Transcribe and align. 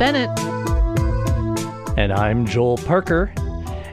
Bennett. 0.00 0.30
And 1.98 2.10
I'm 2.10 2.46
Joel 2.46 2.78
Parker. 2.78 3.34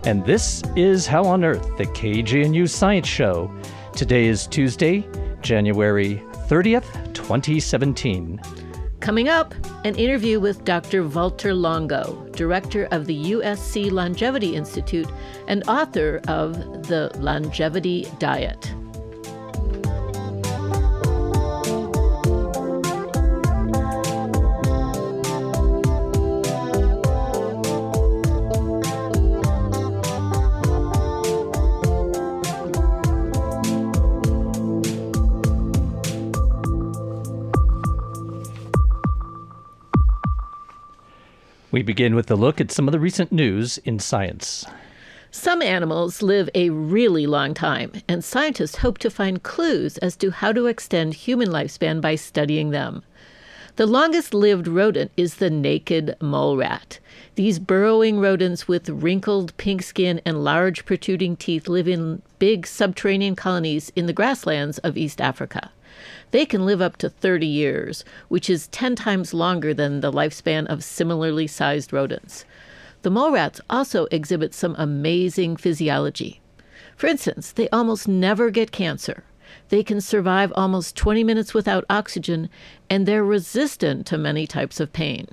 And 0.06 0.26
this 0.26 0.64
is 0.78 1.06
How 1.06 1.26
on 1.26 1.44
Earth, 1.44 1.76
the 1.78 1.84
KGNU 1.84 2.70
Science 2.70 3.10
Show. 3.10 3.54
Today 3.92 4.28
is 4.28 4.48
Tuesday, 4.48 5.06
January 5.42 6.24
30th, 6.48 7.14
2017. 7.14 8.40
Coming 9.02 9.28
up, 9.28 9.54
an 9.84 9.96
interview 9.96 10.40
with 10.40 10.64
Dr. 10.64 11.04
Valter 11.04 11.54
Longo, 11.54 12.26
director 12.32 12.88
of 12.92 13.06
the 13.06 13.34
USC 13.34 13.92
Longevity 13.92 14.56
Institute 14.56 15.10
and 15.50 15.62
author 15.68 16.22
of 16.30 16.88
The 16.88 17.12
Longevity 17.18 18.08
Diet. 18.18 18.74
We 41.78 41.84
begin 41.84 42.16
with 42.16 42.32
a 42.32 42.36
look 42.36 42.60
at 42.60 42.72
some 42.72 42.88
of 42.88 42.92
the 42.92 43.00
recent 43.00 43.32
news 43.32 43.78
in 43.78 44.00
science. 44.00 44.66
Some 45.30 45.62
animals 45.62 46.24
live 46.24 46.50
a 46.56 46.72
really 46.72 47.28
long 47.28 47.54
time, 47.54 47.92
and 48.08 48.24
scientists 48.24 48.78
hope 48.78 48.98
to 48.98 49.12
find 49.12 49.44
clues 49.44 50.00
as 50.00 50.16
to 50.16 50.32
how 50.32 50.54
to 50.54 50.66
extend 50.66 51.14
human 51.14 51.50
lifespan 51.50 52.02
by 52.02 52.16
studying 52.16 52.72
them. 52.72 53.04
The 53.76 53.86
longest 53.86 54.34
lived 54.34 54.68
rodent 54.68 55.12
is 55.18 55.36
the 55.36 55.52
naked 55.52 56.16
mole 56.20 56.58
rat. 56.58 56.98
These 57.36 57.60
burrowing 57.60 58.20
rodents 58.20 58.68
with 58.68 58.90
wrinkled 58.90 59.56
pink 59.58 59.84
skin 59.84 60.20
and 60.26 60.44
large 60.44 60.84
protruding 60.84 61.36
teeth 61.36 61.68
live 61.68 61.88
in 61.88 62.24
big 62.40 62.66
subterranean 62.66 63.36
colonies 63.36 63.92
in 63.96 64.08
the 64.08 64.14
grasslands 64.14 64.80
of 64.80 64.98
East 64.98 65.22
Africa. 65.22 65.70
They 66.32 66.46
can 66.46 66.66
live 66.66 66.82
up 66.82 66.98
to 66.98 67.10
30 67.10 67.48
years, 67.48 68.04
which 68.28 68.50
is 68.50 68.68
10 68.68 68.96
times 68.96 69.34
longer 69.34 69.74
than 69.74 70.02
the 70.02 70.12
lifespan 70.12 70.66
of 70.68 70.84
similarly 70.84 71.48
sized 71.48 71.94
rodents. 71.94 72.46
The 73.04 73.10
mole 73.10 73.32
rats 73.32 73.62
also 73.70 74.08
exhibit 74.12 74.54
some 74.54 74.76
amazing 74.78 75.58
physiology. 75.58 76.42
For 76.96 77.08
instance, 77.08 77.52
they 77.52 77.70
almost 77.70 78.08
never 78.08 78.50
get 78.50 78.72
cancer. 78.72 79.24
They 79.70 79.84
can 79.84 80.02
survive 80.02 80.52
almost 80.56 80.96
20 80.96 81.24
minutes 81.24 81.54
without 81.54 81.86
oxygen, 81.90 82.50
and 82.90 83.06
they're 83.06 83.24
resistant 83.24 84.06
to 84.08 84.18
many 84.18 84.46
types 84.48 84.80
of 84.80 84.92
pain. 84.92 85.28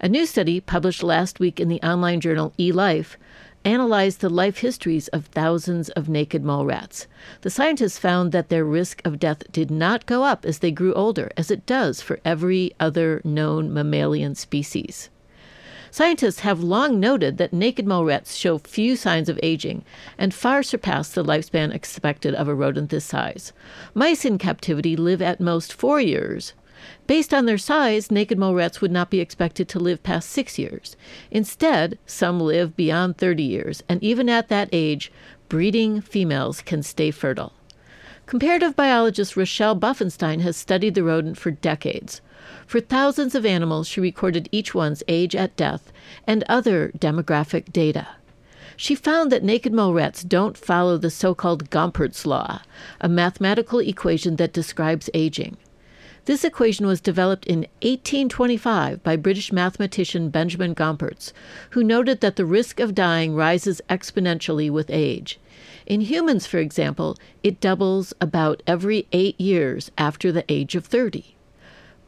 A 0.00 0.08
new 0.08 0.26
study 0.26 0.60
published 0.60 1.02
last 1.02 1.40
week 1.40 1.58
in 1.58 1.68
the 1.68 1.80
online 1.80 2.20
journal 2.20 2.52
eLife 2.58 3.16
analyzed 3.66 4.20
the 4.20 4.30
life 4.30 4.58
histories 4.58 5.08
of 5.08 5.26
thousands 5.26 5.88
of 5.90 6.08
naked 6.08 6.44
mole 6.44 6.64
rats. 6.64 7.08
The 7.40 7.50
scientists 7.50 7.98
found 7.98 8.30
that 8.30 8.48
their 8.48 8.64
risk 8.64 9.02
of 9.04 9.18
death 9.18 9.42
did 9.50 9.70
not 9.70 10.06
go 10.06 10.22
up 10.22 10.46
as 10.46 10.60
they 10.60 10.70
grew 10.70 10.94
older, 10.94 11.32
as 11.36 11.50
it 11.50 11.66
does 11.66 12.00
for 12.00 12.20
every 12.24 12.72
other 12.78 13.20
known 13.24 13.74
mammalian 13.74 14.36
species. 14.36 15.10
Scientists 15.90 16.40
have 16.40 16.62
long 16.62 17.00
noted 17.00 17.38
that 17.38 17.52
naked 17.52 17.86
mole 17.86 18.04
rats 18.04 18.36
show 18.36 18.58
few 18.58 18.94
signs 18.94 19.28
of 19.28 19.40
aging 19.42 19.84
and 20.16 20.32
far 20.32 20.62
surpass 20.62 21.08
the 21.08 21.24
lifespan 21.24 21.74
expected 21.74 22.34
of 22.34 22.46
a 22.48 22.54
rodent 22.54 22.90
this 22.90 23.04
size. 23.04 23.52
Mice 23.94 24.24
in 24.24 24.38
captivity 24.38 24.94
live 24.94 25.20
at 25.20 25.40
most 25.40 25.72
four 25.72 26.00
years, 26.00 26.52
Based 27.06 27.32
on 27.32 27.46
their 27.46 27.58
size, 27.58 28.10
naked 28.10 28.38
mole 28.38 28.54
rats 28.54 28.80
would 28.80 28.90
not 28.90 29.10
be 29.10 29.20
expected 29.20 29.68
to 29.68 29.78
live 29.78 30.02
past 30.02 30.28
six 30.28 30.58
years. 30.58 30.96
Instead, 31.30 31.98
some 32.06 32.40
live 32.40 32.76
beyond 32.76 33.16
30 33.16 33.42
years, 33.42 33.82
and 33.88 34.02
even 34.02 34.28
at 34.28 34.48
that 34.48 34.68
age, 34.72 35.12
breeding 35.48 36.00
females 36.00 36.60
can 36.60 36.82
stay 36.82 37.10
fertile. 37.10 37.52
Comparative 38.26 38.74
biologist 38.74 39.36
Rochelle 39.36 39.76
Buffenstein 39.76 40.40
has 40.40 40.56
studied 40.56 40.96
the 40.96 41.04
rodent 41.04 41.38
for 41.38 41.52
decades. 41.52 42.20
For 42.66 42.80
thousands 42.80 43.36
of 43.36 43.46
animals, 43.46 43.86
she 43.86 44.00
recorded 44.00 44.48
each 44.50 44.74
one's 44.74 45.04
age 45.06 45.36
at 45.36 45.56
death 45.56 45.92
and 46.26 46.42
other 46.48 46.90
demographic 46.98 47.72
data. 47.72 48.08
She 48.76 48.94
found 48.94 49.32
that 49.32 49.44
naked 49.44 49.72
mole 49.72 49.94
rats 49.94 50.22
don't 50.22 50.58
follow 50.58 50.98
the 50.98 51.08
so 51.08 51.34
called 51.34 51.70
Gompertz 51.70 52.26
law, 52.26 52.60
a 53.00 53.08
mathematical 53.08 53.78
equation 53.78 54.36
that 54.36 54.52
describes 54.52 55.08
aging. 55.14 55.56
This 56.26 56.44
equation 56.44 56.88
was 56.88 57.00
developed 57.00 57.46
in 57.46 57.60
1825 57.82 59.00
by 59.04 59.14
British 59.14 59.52
mathematician 59.52 60.28
Benjamin 60.28 60.74
Gompertz, 60.74 61.32
who 61.70 61.84
noted 61.84 62.20
that 62.20 62.34
the 62.34 62.44
risk 62.44 62.80
of 62.80 62.96
dying 62.96 63.36
rises 63.36 63.80
exponentially 63.88 64.68
with 64.68 64.90
age. 64.90 65.38
In 65.86 66.00
humans, 66.00 66.44
for 66.44 66.58
example, 66.58 67.16
it 67.44 67.60
doubles 67.60 68.12
about 68.20 68.60
every 68.66 69.06
eight 69.12 69.40
years 69.40 69.92
after 69.96 70.32
the 70.32 70.44
age 70.48 70.74
of 70.74 70.84
30. 70.84 71.36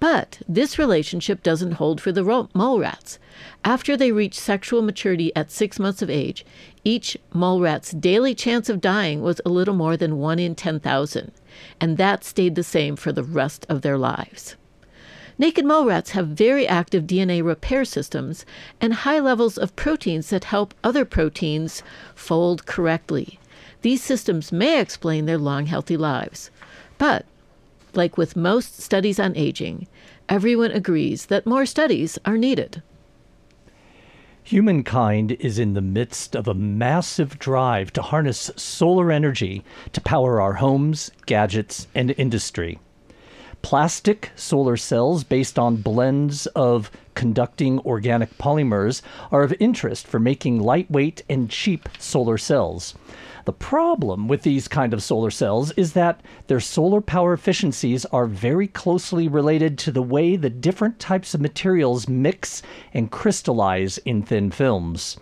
But 0.00 0.40
this 0.48 0.80
relationship 0.80 1.44
doesn't 1.44 1.72
hold 1.72 2.00
for 2.00 2.10
the 2.10 2.48
mole 2.54 2.80
rats. 2.80 3.20
After 3.64 3.96
they 3.96 4.10
reach 4.10 4.38
sexual 4.38 4.82
maturity 4.82 5.34
at 5.36 5.52
six 5.52 5.78
months 5.78 6.02
of 6.02 6.10
age, 6.10 6.44
each 6.88 7.19
mole 7.34 7.60
rat's 7.60 7.91
daily 7.91 8.34
chance 8.34 8.71
of 8.71 8.81
dying 8.81 9.21
was 9.21 9.43
a 9.44 9.50
little 9.50 9.75
more 9.75 9.94
than 9.94 10.16
1 10.16 10.38
in 10.38 10.54
10,000, 10.54 11.32
and 11.78 11.99
that 11.99 12.25
stayed 12.25 12.54
the 12.54 12.65
same 12.65 12.97
for 12.97 13.12
the 13.12 13.22
rest 13.22 13.66
of 13.69 13.82
their 13.82 13.99
lives. 13.99 14.56
Naked 15.37 15.66
mole 15.66 15.84
rats 15.84 16.12
have 16.12 16.28
very 16.28 16.66
active 16.66 17.04
DNA 17.04 17.44
repair 17.44 17.84
systems 17.84 18.47
and 18.81 18.94
high 18.94 19.19
levels 19.19 19.59
of 19.59 19.76
proteins 19.76 20.31
that 20.31 20.44
help 20.44 20.72
other 20.82 21.04
proteins 21.04 21.82
fold 22.15 22.65
correctly. 22.65 23.38
These 23.82 24.03
systems 24.03 24.50
may 24.50 24.81
explain 24.81 25.26
their 25.26 25.37
long, 25.37 25.66
healthy 25.66 25.99
lives. 25.99 26.50
But 26.97 27.26
like 27.93 28.16
with 28.16 28.34
most 28.34 28.81
studies 28.81 29.20
on 29.20 29.37
aging, 29.37 29.87
everyone 30.28 30.72
agrees 30.72 31.26
that 31.26 31.47
more 31.47 31.66
studies 31.66 32.19
are 32.25 32.38
needed. 32.38 32.82
Humankind 34.48 35.32
is 35.32 35.59
in 35.59 35.75
the 35.75 35.82
midst 35.82 36.34
of 36.34 36.48
a 36.48 36.54
massive 36.54 37.38
drive 37.38 37.92
to 37.92 38.00
harness 38.00 38.50
solar 38.56 39.12
energy 39.12 39.62
to 39.92 40.00
power 40.00 40.41
our 40.41 40.54
homes, 40.54 41.10
gadgets, 41.26 41.86
and 41.94 42.14
industry. 42.16 42.78
Plastic 43.60 44.32
solar 44.37 44.78
cells 44.78 45.22
based 45.22 45.58
on 45.58 45.82
blends 45.82 46.47
of 46.56 46.91
conducting 47.12 47.81
organic 47.81 48.38
polymers 48.38 49.03
are 49.31 49.42
of 49.42 49.53
interest 49.60 50.06
for 50.06 50.19
making 50.19 50.60
lightweight 50.60 51.22
and 51.28 51.50
cheap 51.50 51.87
solar 51.98 52.38
cells. 52.38 52.94
The 53.48 53.53
problem 53.54 54.28
with 54.28 54.42
these 54.42 54.69
kind 54.69 54.92
of 54.92 55.03
solar 55.03 55.31
cells 55.31 55.70
is 55.70 55.94
that 55.94 56.20
their 56.48 56.60
solar 56.60 57.00
power 57.00 57.32
efficiencies 57.32 58.04
are 58.04 58.26
very 58.26 58.69
closely 58.69 59.26
related 59.26 59.78
to 59.78 59.91
the 59.91 60.03
way 60.03 60.36
the 60.36 60.50
different 60.50 60.98
types 60.98 61.32
of 61.32 61.41
materials 61.41 62.10
mix 62.10 62.60
and 62.92 63.10
crystallize 63.10 63.97
in 64.04 64.22
thin 64.22 64.50
films. 64.50 65.16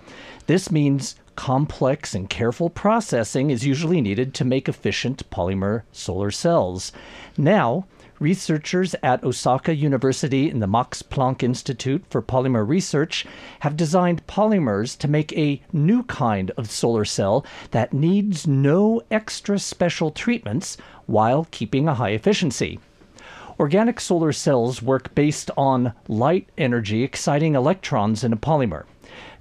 This 0.48 0.72
means 0.72 1.15
complex 1.36 2.16
and 2.16 2.28
careful 2.28 2.69
processing 2.69 3.50
is 3.50 3.65
usually 3.65 4.00
needed 4.00 4.34
to 4.34 4.44
make 4.44 4.69
efficient 4.69 5.31
polymer 5.31 5.82
solar 5.92 6.32
cells. 6.32 6.91
Now, 7.38 7.86
researchers 8.19 8.94
at 9.03 9.22
Osaka 9.25 9.75
University 9.75 10.49
and 10.49 10.62
the 10.62 10.66
Max 10.66 11.03
Planck 11.03 11.43
Institute 11.43 12.04
for 12.09 12.22
Polymer 12.22 12.66
Research 12.66 13.27
have 13.60 13.77
designed 13.77 14.27
polymers 14.27 14.97
to 14.99 15.09
make 15.09 15.32
a 15.32 15.60
new 15.72 16.03
kind 16.04 16.51
of 16.53 16.71
solar 16.71 17.04
cell 17.04 17.45
that 17.71 17.92
needs 17.92 18.47
no 18.47 19.03
extra 19.10 19.59
special 19.59 20.10
treatments 20.10 20.77
while 21.07 21.47
keeping 21.51 21.89
a 21.89 21.95
high 21.95 22.10
efficiency. 22.10 22.78
Organic 23.59 24.01
solar 24.01 24.33
cells 24.33 24.83
work 24.83 25.15
based 25.15 25.51
on 25.57 25.95
light 26.09 26.48
energy 26.59 27.03
exciting 27.03 27.54
electrons 27.54 28.22
in 28.22 28.33
a 28.33 28.36
polymer. 28.36 28.84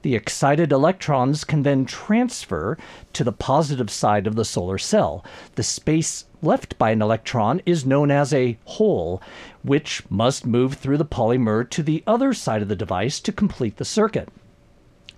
The 0.06 0.13
excited 0.13 0.72
electrons 0.72 1.44
can 1.44 1.63
then 1.63 1.84
transfer 1.84 2.78
to 3.13 3.24
the 3.24 3.31
positive 3.31 3.90
side 3.90 4.28
of 4.28 4.36
the 4.36 4.46
solar 4.46 4.78
cell. 4.78 5.25
The 5.56 5.63
space 5.63 6.25
left 6.44 6.78
by 6.78 6.92
an 6.92 7.02
electron 7.02 7.60
is 7.66 7.88
known 7.88 8.12
as 8.12 8.31
a 8.31 8.60
hole, 8.66 9.19
which 9.63 10.04
must 10.07 10.46
move 10.46 10.75
through 10.75 11.00
the 11.00 11.06
polymer 11.06 11.68
to 11.72 11.81
the 11.81 12.04
other 12.06 12.36
side 12.36 12.62
of 12.62 12.68
the 12.68 12.75
device 12.75 13.19
to 13.22 13.31
complete 13.31 13.78
the 13.78 13.84
circuit. 13.84 14.30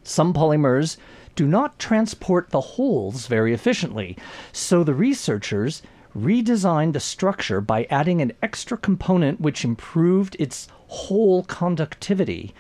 Some 0.04 0.34
polymers 0.34 0.96
do 1.36 1.46
not 1.46 1.80
transport 1.80 2.52
the 2.52 2.62
holes 2.62 3.28
very 3.28 3.54
efficiently, 3.54 4.18
so 4.54 4.86
the 4.86 4.94
researchers 4.94 5.82
redesigned 6.18 6.94
the 6.94 7.02
structure 7.02 7.60
by 7.60 7.88
adding 7.90 8.22
an 8.22 8.32
extra 8.42 8.78
component 8.78 9.42
which 9.42 9.66
improved 9.66 10.38
its 10.40 10.70
hole 10.88 11.44
conductivity 11.44 12.54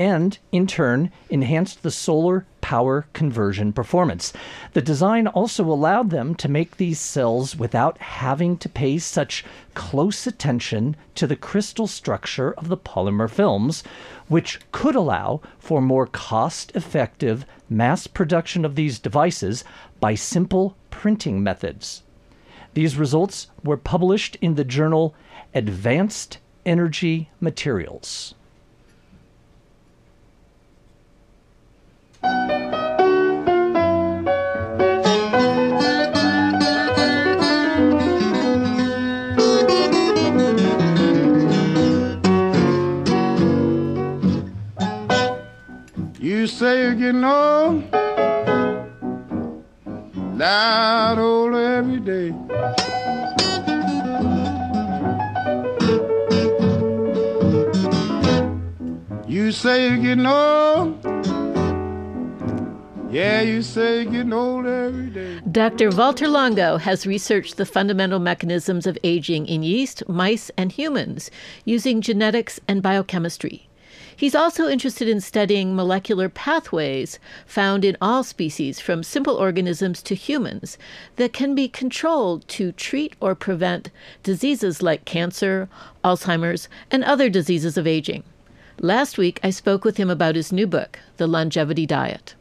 and, 0.00 0.38
in 0.50 0.66
turn, 0.66 1.12
enhanced 1.28 1.82
the 1.82 1.90
solar 1.90 2.46
power 2.62 3.06
conversion 3.12 3.70
performance. 3.70 4.32
The 4.72 4.80
design 4.80 5.26
also 5.26 5.62
allowed 5.64 6.08
them 6.08 6.34
to 6.36 6.48
make 6.48 6.78
these 6.78 6.98
cells 6.98 7.54
without 7.54 7.98
having 7.98 8.56
to 8.58 8.68
pay 8.70 8.96
such 8.96 9.44
close 9.74 10.26
attention 10.26 10.96
to 11.16 11.26
the 11.26 11.36
crystal 11.36 11.86
structure 11.86 12.52
of 12.54 12.68
the 12.68 12.78
polymer 12.78 13.28
films, 13.28 13.84
which 14.28 14.58
could 14.72 14.94
allow 14.94 15.42
for 15.58 15.82
more 15.82 16.06
cost 16.06 16.72
effective 16.74 17.44
mass 17.68 18.06
production 18.06 18.64
of 18.64 18.76
these 18.76 18.98
devices 18.98 19.64
by 20.00 20.14
simple 20.14 20.78
printing 20.88 21.42
methods. 21.42 22.02
These 22.72 22.96
results 22.96 23.48
were 23.62 23.76
published 23.76 24.36
in 24.40 24.54
the 24.54 24.64
journal 24.64 25.14
Advanced 25.54 26.38
Energy 26.64 27.28
Materials. 27.38 28.34
You 32.22 32.28
say 46.46 46.82
you're 46.82 46.94
getting 46.94 47.24
old, 47.24 47.82
old 51.18 51.54
every 51.54 52.00
day. 52.00 52.34
You 59.26 59.52
say 59.52 59.88
you're 59.88 59.96
getting 59.96 60.26
old. 60.26 61.39
Yeah, 63.10 63.40
you 63.40 63.60
say 63.62 64.04
getting 64.04 64.32
old 64.32 64.66
every 64.66 65.10
day. 65.10 65.40
Dr. 65.50 65.90
Valter 65.90 66.30
Longo 66.30 66.76
has 66.76 67.08
researched 67.08 67.56
the 67.56 67.66
fundamental 67.66 68.20
mechanisms 68.20 68.86
of 68.86 68.96
aging 69.02 69.46
in 69.46 69.64
yeast, 69.64 70.08
mice, 70.08 70.50
and 70.56 70.70
humans 70.70 71.28
using 71.64 72.02
genetics 72.02 72.60
and 72.68 72.80
biochemistry. 72.82 73.68
He's 74.14 74.36
also 74.36 74.68
interested 74.68 75.08
in 75.08 75.20
studying 75.20 75.74
molecular 75.74 76.28
pathways 76.28 77.18
found 77.46 77.84
in 77.84 77.96
all 78.00 78.22
species, 78.22 78.78
from 78.78 79.02
simple 79.02 79.34
organisms 79.34 80.02
to 80.02 80.14
humans, 80.14 80.78
that 81.16 81.32
can 81.32 81.56
be 81.56 81.68
controlled 81.68 82.46
to 82.48 82.70
treat 82.70 83.16
or 83.18 83.34
prevent 83.34 83.90
diseases 84.22 84.82
like 84.82 85.04
cancer, 85.04 85.68
Alzheimer's, 86.04 86.68
and 86.92 87.02
other 87.02 87.28
diseases 87.28 87.76
of 87.76 87.88
aging. 87.88 88.22
Last 88.78 89.18
week, 89.18 89.40
I 89.42 89.50
spoke 89.50 89.84
with 89.84 89.96
him 89.96 90.10
about 90.10 90.36
his 90.36 90.52
new 90.52 90.68
book, 90.68 91.00
The 91.16 91.26
Longevity 91.26 91.86
Diet. 91.86 92.34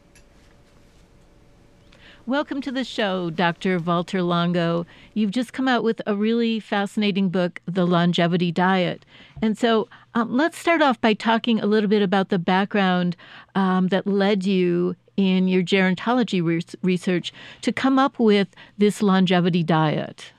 Welcome 2.30 2.62
to 2.62 2.72
the 2.72 2.84
show, 2.84 3.32
Dr. 3.32 3.80
Valter 3.80 4.24
Longo. 4.24 4.86
You've 5.16 5.32
just 5.32 5.52
come 5.52 5.68
out 5.68 5.84
with 5.84 6.00
a 6.06 6.16
really 6.16 6.60
fascinating 6.60 7.30
book, 7.30 7.60
The 7.66 7.88
Longevity 7.88 8.52
Diet. 8.52 9.04
And 9.42 9.58
so 9.58 9.90
um, 10.14 10.38
let's 10.38 10.56
start 10.56 10.84
off 10.84 11.02
by 11.02 11.16
talking 11.16 11.60
a 11.60 11.66
little 11.66 11.90
bit 11.90 12.04
about 12.04 12.30
the 12.30 12.38
background 12.38 13.18
um, 13.56 13.88
that 13.88 14.06
led 14.06 14.46
you 14.46 14.96
in 15.18 15.48
your 15.48 15.64
gerontology 15.64 16.44
re- 16.44 16.62
research 16.84 17.34
to 17.64 17.72
come 17.72 17.98
up 17.98 18.20
with 18.20 18.50
this 18.78 19.02
longevity 19.02 19.64
diet. 19.64 20.32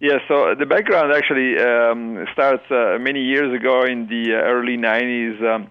Yeah, 0.00 0.16
so 0.26 0.54
the 0.58 0.64
background 0.64 1.12
actually 1.12 1.58
um, 1.58 2.26
starts 2.32 2.64
uh, 2.70 2.96
many 2.98 3.20
years 3.20 3.54
ago 3.54 3.82
in 3.82 4.06
the 4.06 4.32
uh, 4.32 4.48
early 4.48 4.78
90s 4.78 5.42
um, 5.42 5.70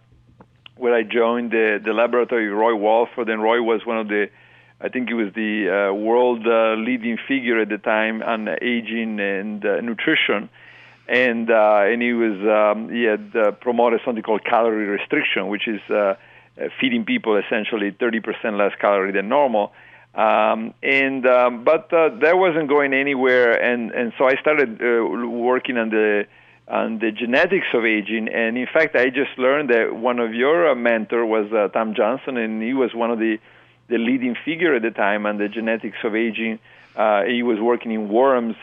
where 0.77 0.93
I 0.93 1.03
joined 1.03 1.51
the, 1.51 1.79
the 1.83 1.93
laboratory 1.93 2.49
Roy 2.49 2.75
Walford, 2.75 3.29
and 3.29 3.41
Roy 3.41 3.61
was 3.61 3.85
one 3.85 3.97
of 3.97 4.07
the, 4.07 4.29
I 4.81 4.89
think 4.89 5.07
he 5.07 5.13
was 5.13 5.33
the 5.33 5.69
uh, 5.69 5.93
world 5.93 6.45
uh, 6.47 6.73
leading 6.75 7.17
figure 7.27 7.59
at 7.59 7.69
the 7.69 7.77
time 7.77 8.21
on 8.23 8.49
aging 8.61 9.19
and 9.19 9.63
uh, 9.65 9.81
nutrition, 9.81 10.49
and 11.07 11.49
uh, 11.51 11.81
and 11.83 12.01
he 12.01 12.13
was 12.13 12.37
um, 12.47 12.89
he 12.89 13.03
had 13.03 13.35
uh, 13.35 13.51
promoted 13.51 14.01
something 14.05 14.23
called 14.23 14.43
calorie 14.43 14.87
restriction, 14.87 15.47
which 15.47 15.67
is 15.67 15.81
uh, 15.89 16.15
feeding 16.79 17.05
people 17.05 17.37
essentially 17.37 17.91
30% 17.91 18.57
less 18.57 18.71
calorie 18.79 19.11
than 19.11 19.29
normal. 19.29 19.73
Um, 20.15 20.73
and 20.83 21.25
um, 21.25 21.63
but 21.63 21.89
that 21.89 22.37
wasn't 22.37 22.67
going 22.67 22.93
anywhere, 22.93 23.51
and 23.51 23.91
and 23.91 24.13
so 24.17 24.25
I 24.25 24.35
started 24.35 24.79
working 24.81 25.77
on 25.77 25.89
the 25.89 26.25
on 26.68 27.00
the 27.00 27.12
genetics 27.12 27.68
of 27.74 27.86
aging. 27.86 28.30
And 28.30 28.57
in 28.57 28.68
fact, 28.71 28.95
I 28.95 29.10
just 29.10 29.38
learned 29.38 29.69
that 29.69 29.95
one 29.95 30.19
of 30.19 30.33
your 30.33 30.69
uh, 30.69 30.75
mentor 30.75 31.25
was 31.25 31.51
uh, 31.51 31.68
Tom 31.69 31.94
Johnson, 31.95 32.38
and 32.38 32.62
he 32.62 32.74
was 32.74 32.94
one 32.94 33.12
of 33.12 33.19
the 33.19 33.39
the 33.89 33.98
leading 33.98 34.36
figure 34.45 34.75
at 34.75 34.81
the 34.81 34.92
time 34.92 35.25
on 35.25 35.38
the 35.38 35.50
genetics 35.50 35.98
of 36.06 36.15
aging. 36.15 36.57
Uh, 36.95 37.24
he 37.24 37.44
was 37.44 37.60
working 37.60 37.92
in 37.92 38.07
worms, 38.07 38.56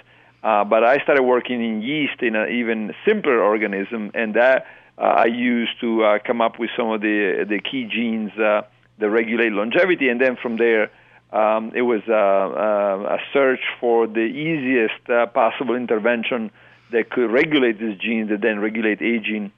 uh, 0.42 0.64
but 0.64 0.82
I 0.82 0.96
started 1.02 1.22
working 1.24 1.62
in 1.62 1.82
yeast 1.82 2.22
in 2.22 2.34
an 2.34 2.50
even 2.50 2.94
simpler 3.04 3.42
organism, 3.42 4.12
and 4.14 4.34
that 4.34 4.66
uh, 4.96 5.02
I 5.02 5.26
used 5.26 5.78
to 5.82 6.04
uh, 6.04 6.18
come 6.24 6.40
up 6.40 6.58
with 6.58 6.70
some 6.74 6.88
of 6.88 7.02
the 7.02 7.44
the 7.46 7.60
key 7.60 7.84
genes 7.84 8.32
that 8.36 8.70
regulate 8.98 9.52
longevity, 9.52 10.08
and 10.08 10.20
then 10.20 10.36
from 10.36 10.56
there. 10.56 10.90
Um, 11.32 11.70
it 11.76 11.82
was 11.82 12.02
a 12.08 13.18
search 13.32 13.60
for 13.78 14.08
the 14.08 14.18
easiest 14.18 15.04
possible 15.32 15.76
intervention 15.76 16.50
that 16.92 17.10
could 17.10 17.30
regulate 17.30 17.78
these 17.78 17.98
genes 17.98 18.30
that 18.30 18.40
then 18.40 18.60
regulate 18.60 19.00
aging 19.02 19.52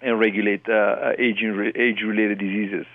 and 0.00 0.20
regulate 0.20 0.68
uh, 0.68 0.72
uh 0.72 1.12
aging 1.18 1.72
age-related 1.74 2.38
diseases. 2.38 2.86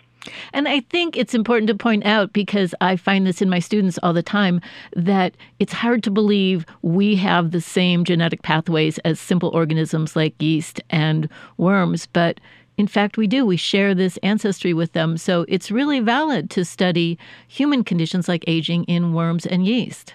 And 0.53 0.67
I 0.67 0.81
think 0.81 1.15
it's 1.15 1.33
important 1.33 1.67
to 1.69 1.75
point 1.75 2.05
out 2.05 2.33
because 2.33 2.75
I 2.81 2.97
find 2.97 3.25
this 3.25 3.41
in 3.41 3.49
my 3.49 3.59
students 3.59 3.97
all 4.03 4.13
the 4.13 4.21
time 4.23 4.61
that 4.95 5.35
it's 5.59 5.73
hard 5.73 6.03
to 6.03 6.11
believe 6.11 6.65
we 6.81 7.15
have 7.15 7.51
the 7.51 7.61
same 7.61 8.03
genetic 8.03 8.41
pathways 8.41 8.97
as 8.99 9.19
simple 9.19 9.49
organisms 9.49 10.15
like 10.15 10.41
yeast 10.41 10.81
and 10.89 11.29
worms, 11.57 12.05
but 12.07 12.39
in 12.77 12.87
fact, 12.87 13.17
we 13.17 13.27
do. 13.27 13.45
We 13.45 13.57
share 13.57 13.93
this 13.93 14.15
ancestry 14.23 14.73
with 14.73 14.93
them. 14.93 15.17
So 15.17 15.43
it's 15.49 15.69
really 15.69 15.99
valid 15.99 16.49
to 16.51 16.63
study 16.63 17.19
human 17.45 17.83
conditions 17.83 18.29
like 18.29 18.45
aging 18.47 18.85
in 18.85 19.13
worms 19.13 19.45
and 19.45 19.65
yeast. 19.65 20.13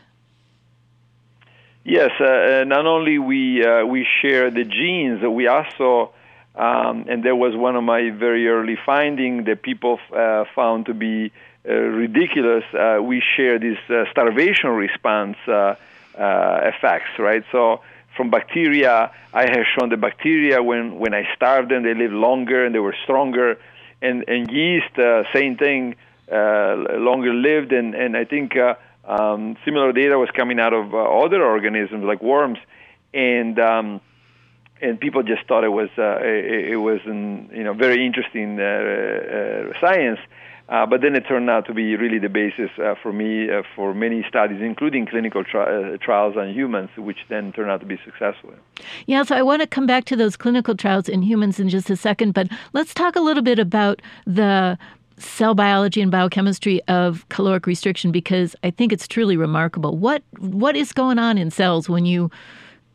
Yes, 1.84 2.12
uh, 2.18 2.24
uh, 2.24 2.64
not 2.64 2.86
only 2.86 3.18
we 3.18 3.62
uh, 3.62 3.84
we 3.84 4.06
share 4.22 4.50
the 4.50 4.64
genes, 4.64 5.20
we 5.22 5.48
also 5.48 6.12
um, 6.54 7.04
and 7.08 7.22
that 7.24 7.36
was 7.36 7.54
one 7.54 7.76
of 7.76 7.84
my 7.84 8.08
very 8.10 8.48
early 8.48 8.78
findings 8.86 9.44
that 9.44 9.60
people 9.62 9.98
uh, 10.16 10.44
found 10.54 10.86
to 10.86 10.94
be 10.94 11.30
uh, 11.68 11.74
ridiculous. 11.74 12.64
Uh, 12.72 13.00
we 13.02 13.22
share 13.36 13.58
this 13.58 13.76
starvation 14.12 14.70
response 14.70 15.36
effects, 15.46 17.18
right? 17.18 17.44
So 17.52 17.82
from 18.16 18.30
bacteria, 18.30 19.10
I 19.34 19.42
have 19.42 19.66
shown 19.78 19.90
the 19.90 19.98
bacteria 19.98 20.62
when 20.62 20.98
when 20.98 21.12
I 21.12 21.28
starved 21.36 21.70
them, 21.70 21.82
they 21.82 21.92
lived 21.92 22.14
longer 22.14 22.64
and 22.64 22.74
they 22.74 22.78
were 22.78 22.96
stronger, 23.02 23.58
and 24.00 24.24
and 24.26 24.50
yeast, 24.50 24.96
same 25.34 25.58
thing, 25.58 25.96
longer 26.30 27.34
lived, 27.34 27.74
and 27.74 27.94
and 27.94 28.16
I 28.16 28.24
think. 28.24 28.56
Um, 29.06 29.56
similar 29.64 29.92
data 29.92 30.18
was 30.18 30.30
coming 30.34 30.58
out 30.58 30.72
of 30.72 30.94
uh, 30.94 30.98
other 30.98 31.44
organisms 31.44 32.04
like 32.04 32.22
worms, 32.22 32.58
and 33.12 33.58
um, 33.58 34.00
and 34.80 34.98
people 34.98 35.22
just 35.22 35.46
thought 35.46 35.64
it 35.64 35.68
was 35.68 35.90
uh, 35.98 36.18
it, 36.20 36.72
it 36.72 36.76
was 36.76 37.00
an, 37.04 37.50
you 37.52 37.64
know 37.64 37.74
very 37.74 38.04
interesting 38.04 38.58
uh, 38.60 38.64
uh, 38.64 39.80
science. 39.80 40.20
Uh, 40.66 40.86
but 40.86 41.02
then 41.02 41.14
it 41.14 41.20
turned 41.28 41.50
out 41.50 41.66
to 41.66 41.74
be 41.74 41.94
really 41.94 42.18
the 42.18 42.30
basis 42.30 42.70
uh, 42.82 42.94
for 43.02 43.12
me 43.12 43.48
for 43.76 43.92
many 43.92 44.24
studies, 44.26 44.62
including 44.62 45.04
clinical 45.04 45.44
tri- 45.44 45.98
trials 45.98 46.38
on 46.38 46.54
humans, 46.54 46.88
which 46.96 47.18
then 47.28 47.52
turned 47.52 47.70
out 47.70 47.80
to 47.80 47.86
be 47.86 47.98
successful. 48.02 48.50
Yeah, 49.04 49.24
so 49.24 49.36
I 49.36 49.42
want 49.42 49.60
to 49.60 49.68
come 49.68 49.86
back 49.86 50.06
to 50.06 50.16
those 50.16 50.38
clinical 50.38 50.74
trials 50.74 51.06
in 51.06 51.20
humans 51.20 51.60
in 51.60 51.68
just 51.68 51.90
a 51.90 51.96
second, 51.96 52.32
but 52.32 52.48
let's 52.72 52.94
talk 52.94 53.14
a 53.14 53.20
little 53.20 53.42
bit 53.42 53.58
about 53.58 54.00
the 54.26 54.78
cell 55.18 55.54
biology 55.54 56.00
and 56.00 56.10
biochemistry 56.10 56.82
of 56.88 57.28
caloric 57.28 57.66
restriction 57.66 58.12
because 58.12 58.56
I 58.62 58.70
think 58.70 58.92
it's 58.92 59.06
truly 59.06 59.36
remarkable. 59.36 59.96
What 59.96 60.22
what 60.38 60.76
is 60.76 60.92
going 60.92 61.18
on 61.18 61.38
in 61.38 61.50
cells 61.50 61.88
when 61.88 62.06
you 62.06 62.30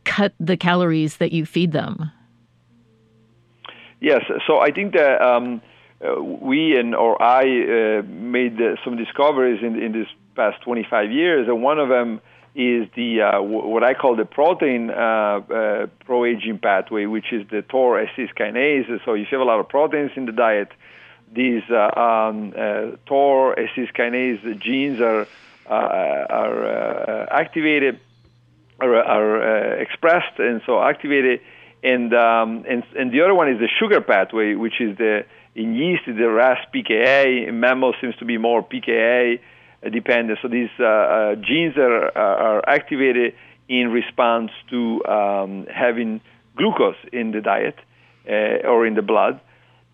cut 0.04 0.32
the 0.38 0.56
calories 0.56 1.16
that 1.16 1.32
you 1.32 1.46
feed 1.46 1.72
them? 1.72 2.10
Yes, 4.00 4.22
so 4.46 4.60
I 4.60 4.70
think 4.70 4.94
that 4.94 5.20
um, 5.20 5.60
uh, 6.02 6.22
we 6.22 6.78
and 6.78 6.94
or 6.94 7.20
I 7.22 7.42
uh, 7.42 8.02
made 8.02 8.58
some 8.84 8.96
discoveries 8.96 9.62
in 9.62 9.80
in 9.80 9.92
this 9.92 10.08
past 10.34 10.62
25 10.62 11.10
years, 11.10 11.48
and 11.48 11.62
one 11.62 11.78
of 11.78 11.88
them 11.88 12.20
is 12.54 12.88
the 12.96 13.22
uh, 13.22 13.42
what 13.42 13.84
I 13.84 13.94
call 13.94 14.16
the 14.16 14.24
protein 14.24 14.90
uh, 14.90 14.94
uh, 14.94 15.86
pro-aging 16.04 16.58
pathway, 16.58 17.06
which 17.06 17.32
is 17.32 17.46
the 17.50 17.62
TOR 17.62 18.04
kinase. 18.16 19.04
So 19.04 19.14
if 19.14 19.28
you 19.30 19.38
have 19.38 19.40
a 19.40 19.44
lot 19.44 19.60
of 19.60 19.68
proteins 19.68 20.12
in 20.16 20.26
the 20.26 20.32
diet, 20.32 20.68
these 21.32 21.62
uh, 21.70 21.90
um, 21.98 22.52
uh, 22.56 22.96
TOR 23.06 23.56
cis 23.74 23.88
kinase 23.90 24.60
genes 24.60 25.00
are 25.00 25.26
uh, 25.68 26.26
are 26.28 27.32
activated, 27.32 28.00
are, 28.80 29.74
expressed, 29.74 30.38
and 30.38 30.60
so 30.66 30.82
activated, 30.82 31.40
and 31.82 32.12
um, 32.12 32.64
and 32.68 32.82
and 32.98 33.12
the 33.12 33.20
other 33.22 33.34
one 33.34 33.48
is 33.48 33.58
the 33.60 33.68
sugar 33.78 34.00
pathway, 34.00 34.54
which 34.54 34.80
is 34.80 34.96
the 34.98 35.24
in 35.54 35.74
yeast 35.74 36.02
the 36.06 36.28
RAS 36.28 36.58
PKA. 36.74 37.48
In 37.48 37.60
mammals 37.60 37.94
seems 38.00 38.16
to 38.16 38.24
be 38.24 38.36
more 38.36 38.62
PKA 38.62 39.38
dependent. 39.92 40.40
So 40.42 40.48
these 40.48 40.70
uh, 40.80 40.84
uh, 40.84 41.34
genes 41.36 41.76
are 41.76 42.16
are 42.16 42.68
activated 42.68 43.34
in 43.68 43.92
response 43.92 44.50
to 44.70 45.04
um, 45.06 45.66
having 45.72 46.20
glucose 46.56 46.96
in 47.12 47.30
the 47.30 47.40
diet 47.40 47.76
uh, 48.28 48.66
or 48.66 48.84
in 48.84 48.94
the 48.94 49.02
blood. 49.02 49.40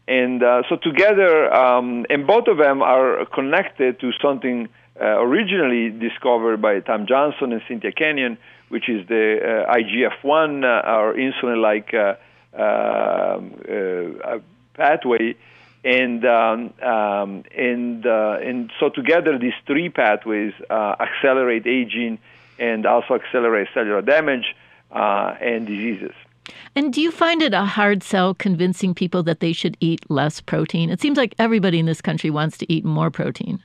And 0.09 0.43
uh, 0.43 0.63
so 0.69 0.77
together, 0.77 1.53
um, 1.53 2.07
and 2.09 2.27
both 2.27 2.47
of 2.47 2.59
them 2.59 2.81
are 2.83 3.25
connected 3.27 3.99
to 4.01 4.13
something 4.23 4.69
uh, 5.01 5.21
originally 5.21 5.91
discovered 5.91 6.63
by 6.63 6.81
Tom 6.81 7.07
Johnson 7.07 7.53
and 7.53 7.61
Cynthia 7.67 7.93
Kenyon, 7.93 8.39
which 8.69 8.89
is 8.89 9.07
the 9.09 9.65
uh, 9.69 9.75
IGF-1 9.75 10.65
uh, 10.65 10.97
or 10.97 11.15
insulin-like 11.15 11.93
uh, 11.93 12.15
um, 12.57 14.43
pathway, 14.75 15.35
and 15.85 16.25
um, 16.25 16.73
um, 16.83 17.45
and 17.57 18.05
and 18.07 18.73
so 18.81 18.89
together 18.89 19.39
these 19.39 19.55
three 19.67 19.89
pathways 19.89 20.53
accelerate 20.71 21.67
aging 21.67 22.19
and 22.59 22.87
also 22.87 23.15
accelerate 23.15 23.69
cellular 23.75 24.03
damage 24.03 24.55
and 24.91 25.67
diseases. 25.67 26.15
And 26.75 26.93
do 26.93 27.01
you 27.01 27.11
find 27.11 27.43
it 27.43 27.55
a 27.55 27.65
hard 27.65 28.03
sell 28.03 28.35
convincing 28.35 28.95
people 28.95 29.23
that 29.25 29.41
they 29.41 29.53
should 29.53 29.77
eat 29.81 30.09
less 30.11 30.41
protein? 30.41 30.91
It 30.91 31.01
seems 31.01 31.17
like 31.17 31.35
everybody 31.39 31.79
in 31.79 31.87
this 31.87 32.01
country 32.01 32.31
wants 32.31 32.59
to 32.59 32.73
eat 32.73 32.85
more 32.85 33.11
protein. 33.11 33.63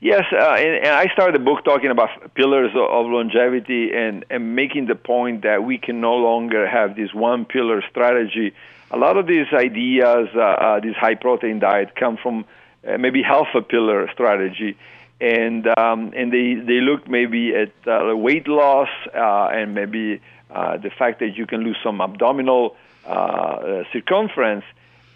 Yes, 0.00 0.24
uh, 0.30 0.36
and, 0.36 0.76
and, 0.76 0.88
I 0.88 1.06
started 1.14 1.34
the 1.34 1.44
book 1.44 1.64
talking 1.64 1.90
about 1.90 2.10
pillars 2.34 2.70
of, 2.76 3.06
longevity 3.06 3.92
and, 3.94 4.26
and 4.28 4.54
making 4.54 4.86
the 4.86 4.94
point 4.94 5.42
that 5.42 5.64
we 5.64 5.78
can 5.78 6.02
no 6.02 6.14
longer 6.16 6.68
have 6.68 6.96
this 6.96 7.14
one 7.14 7.46
pillar 7.46 7.82
strategy. 7.90 8.52
A 8.90 8.98
lot 8.98 9.16
of 9.16 9.26
these 9.26 9.46
ideas, 9.54 10.28
uh, 10.36 10.40
uh, 10.40 10.80
this 10.80 10.94
high 10.96 11.14
protein 11.14 11.60
diet, 11.60 11.96
come 11.96 12.18
from 12.18 12.44
uh, 12.86 12.98
maybe 12.98 13.22
half 13.22 13.46
a 13.54 13.62
pillar 13.62 14.08
strategy, 14.12 14.76
and 15.18 15.66
um, 15.78 16.12
and 16.14 16.30
they 16.30 16.54
they 16.54 16.80
look 16.80 17.08
maybe 17.08 17.54
at 17.54 17.72
uh, 17.88 18.14
weight 18.14 18.46
loss 18.46 18.90
uh, 19.14 19.48
and 19.50 19.74
maybe 19.74 20.20
uh, 20.56 20.78
the 20.78 20.88
fact 20.88 21.20
that 21.20 21.36
you 21.36 21.46
can 21.46 21.60
lose 21.60 21.76
some 21.84 22.00
abdominal 22.00 22.76
uh, 23.04 23.10
uh, 23.10 23.84
circumference, 23.92 24.64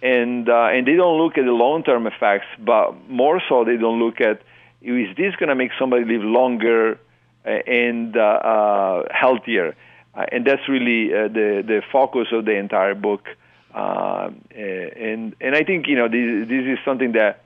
and 0.02 0.49
uh, 0.49 0.68
and 0.75 0.87
they 0.87 0.97
don't 0.97 1.18
look 1.18 1.38
at 1.38 1.47
the 1.47 1.52
long-term 1.52 2.06
effects, 2.06 2.47
but 2.59 3.09
more 3.09 3.40
so 3.49 3.64
they 3.64 3.78
don't 3.78 3.99
look 3.99 4.20
at 4.20 4.42
is 4.82 5.16
this 5.16 5.35
going 5.37 5.49
to 5.49 5.54
make 5.54 5.70
somebody 5.78 6.04
live 6.04 6.23
longer 6.23 6.99
uh, 7.47 7.49
and 7.49 8.16
uh, 8.18 9.04
healthier, 9.11 9.75
and 10.14 10.44
that's 10.47 10.68
really 10.68 11.09
the 11.09 11.64
the 11.66 11.82
focus 11.90 12.28
of 12.32 12.44
the 12.44 12.56
entire 12.56 12.94
book. 12.94 13.26
and 13.75 15.35
and 15.40 15.54
I 15.61 15.64
think 15.64 15.88
you 15.88 15.97
know 15.97 16.09
this 16.09 16.49
this 16.49 16.66
is 16.66 16.78
something 16.85 17.12
that 17.12 17.44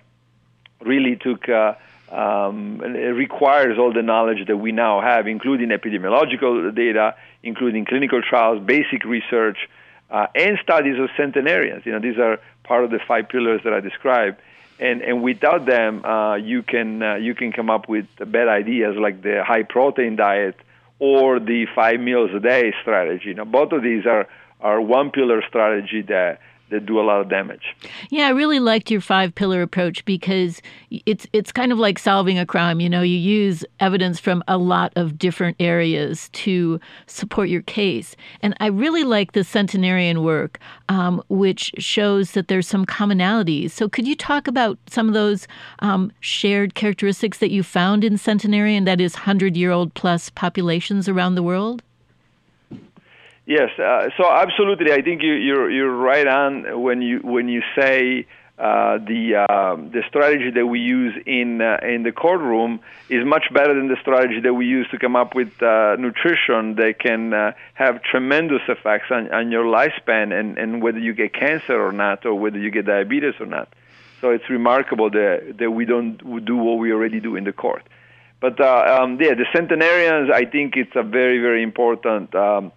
really 0.80 1.14
took 1.14 1.46
um, 2.10 2.80
it 2.82 3.14
requires 3.14 3.78
all 3.78 3.92
the 3.92 4.02
knowledge 4.02 4.46
that 4.46 4.56
we 4.56 4.72
now 4.72 5.00
have, 5.00 5.26
including 5.26 5.70
epidemiological 5.70 6.74
data, 6.74 7.14
including 7.42 7.84
clinical 7.84 8.20
trials, 8.22 8.62
basic 8.64 9.04
research, 9.04 9.58
uh, 10.10 10.26
and 10.34 10.58
studies 10.62 10.98
of 10.98 11.08
centenarians. 11.16 11.84
You 11.86 11.92
know, 11.92 12.00
these 12.00 12.18
are 12.18 12.38
part 12.62 12.84
of 12.84 12.90
the 12.90 13.00
five 13.06 13.28
pillars 13.28 13.62
that 13.64 13.72
I 13.72 13.80
described. 13.80 14.40
And, 14.78 15.02
and 15.02 15.22
without 15.22 15.66
them, 15.66 16.04
uh, 16.04 16.34
you 16.34 16.62
can 16.62 17.02
uh, 17.02 17.14
you 17.14 17.34
can 17.34 17.52
come 17.52 17.70
up 17.70 17.88
with 17.88 18.06
bad 18.18 18.48
ideas 18.48 18.96
like 18.96 19.22
the 19.22 19.44
high 19.44 19.62
protein 19.62 20.16
diet 20.16 20.56
or 20.98 21.38
the 21.38 21.66
five 21.74 22.00
meals 22.00 22.30
a 22.34 22.40
day 22.40 22.74
strategy. 22.82 23.34
Now, 23.34 23.44
both 23.44 23.72
of 23.72 23.82
these 23.82 24.04
are 24.04 24.26
are 24.60 24.80
one 24.80 25.10
pillar 25.10 25.42
strategy 25.48 26.02
that 26.02 26.40
that 26.70 26.86
do 26.86 26.98
a 26.98 27.02
lot 27.02 27.20
of 27.20 27.28
damage. 27.28 27.76
Yeah, 28.10 28.26
I 28.26 28.30
really 28.30 28.58
liked 28.58 28.90
your 28.90 29.00
five 29.00 29.34
pillar 29.34 29.62
approach 29.62 30.04
because 30.04 30.60
it's 30.90 31.26
it's 31.32 31.52
kind 31.52 31.72
of 31.72 31.78
like 31.78 31.98
solving 31.98 32.38
a 32.38 32.46
crime. 32.46 32.80
You 32.80 32.90
know, 32.90 33.02
you 33.02 33.16
use 33.16 33.64
evidence 33.80 34.18
from 34.18 34.42
a 34.48 34.58
lot 34.58 34.92
of 34.96 35.18
different 35.18 35.56
areas 35.60 36.28
to 36.30 36.80
support 37.06 37.48
your 37.48 37.62
case, 37.62 38.16
and 38.42 38.54
I 38.60 38.66
really 38.66 39.04
like 39.04 39.32
the 39.32 39.44
centenarian 39.44 40.22
work, 40.22 40.58
um, 40.88 41.22
which 41.28 41.72
shows 41.78 42.32
that 42.32 42.48
there's 42.48 42.66
some 42.66 42.84
commonalities. 42.84 43.70
So, 43.70 43.88
could 43.88 44.08
you 44.08 44.16
talk 44.16 44.48
about 44.48 44.78
some 44.88 45.06
of 45.06 45.14
those 45.14 45.46
um, 45.78 46.10
shared 46.20 46.74
characteristics 46.74 47.38
that 47.38 47.50
you 47.50 47.62
found 47.62 48.02
in 48.02 48.18
centenarian, 48.18 48.84
that 48.84 49.00
is, 49.00 49.14
hundred 49.14 49.56
year 49.56 49.70
old 49.70 49.94
plus 49.94 50.28
populations 50.30 51.08
around 51.08 51.36
the 51.36 51.42
world? 51.42 51.83
Yes, 53.46 53.70
uh, 53.78 54.08
so 54.16 54.30
absolutely, 54.30 54.92
I 54.92 55.02
think 55.02 55.22
you, 55.22 55.34
you're, 55.34 55.70
you're 55.70 55.94
right 55.94 56.26
on 56.26 56.80
when 56.80 57.02
you 57.02 57.18
when 57.18 57.46
you 57.48 57.62
say 57.78 58.26
uh, 58.58 58.98
the 58.98 59.44
uh, 59.48 59.76
the 59.76 60.02
strategy 60.08 60.50
that 60.50 60.66
we 60.66 60.80
use 60.80 61.12
in 61.26 61.60
uh, 61.60 61.76
in 61.82 62.04
the 62.04 62.12
courtroom 62.12 62.80
is 63.10 63.22
much 63.26 63.52
better 63.52 63.74
than 63.74 63.88
the 63.88 63.96
strategy 64.00 64.40
that 64.40 64.54
we 64.54 64.64
use 64.64 64.86
to 64.92 64.98
come 64.98 65.14
up 65.14 65.34
with 65.34 65.62
uh, 65.62 65.96
nutrition 65.98 66.76
that 66.76 66.94
can 66.98 67.34
uh, 67.34 67.52
have 67.74 68.02
tremendous 68.02 68.62
effects 68.68 69.10
on, 69.10 69.30
on 69.34 69.50
your 69.50 69.64
lifespan 69.64 70.32
and, 70.32 70.56
and 70.56 70.82
whether 70.82 70.98
you 70.98 71.12
get 71.12 71.34
cancer 71.34 71.74
or 71.74 71.92
not 71.92 72.24
or 72.24 72.34
whether 72.34 72.58
you 72.58 72.70
get 72.70 72.86
diabetes 72.86 73.34
or 73.40 73.46
not. 73.46 73.68
So 74.22 74.30
it's 74.30 74.48
remarkable 74.48 75.10
that 75.10 75.56
that 75.58 75.70
we 75.72 75.84
don't 75.84 76.16
do 76.46 76.56
what 76.56 76.78
we 76.78 76.92
already 76.92 77.20
do 77.20 77.36
in 77.36 77.44
the 77.44 77.52
court. 77.52 77.82
But 78.40 78.58
um, 78.60 79.20
yeah, 79.20 79.34
the 79.34 79.46
centenarians, 79.52 80.30
I 80.32 80.46
think 80.46 80.76
it's 80.76 80.94
a 80.94 81.02
very 81.02 81.40
very 81.40 81.62
important. 81.62 82.34
Um, 82.34 82.72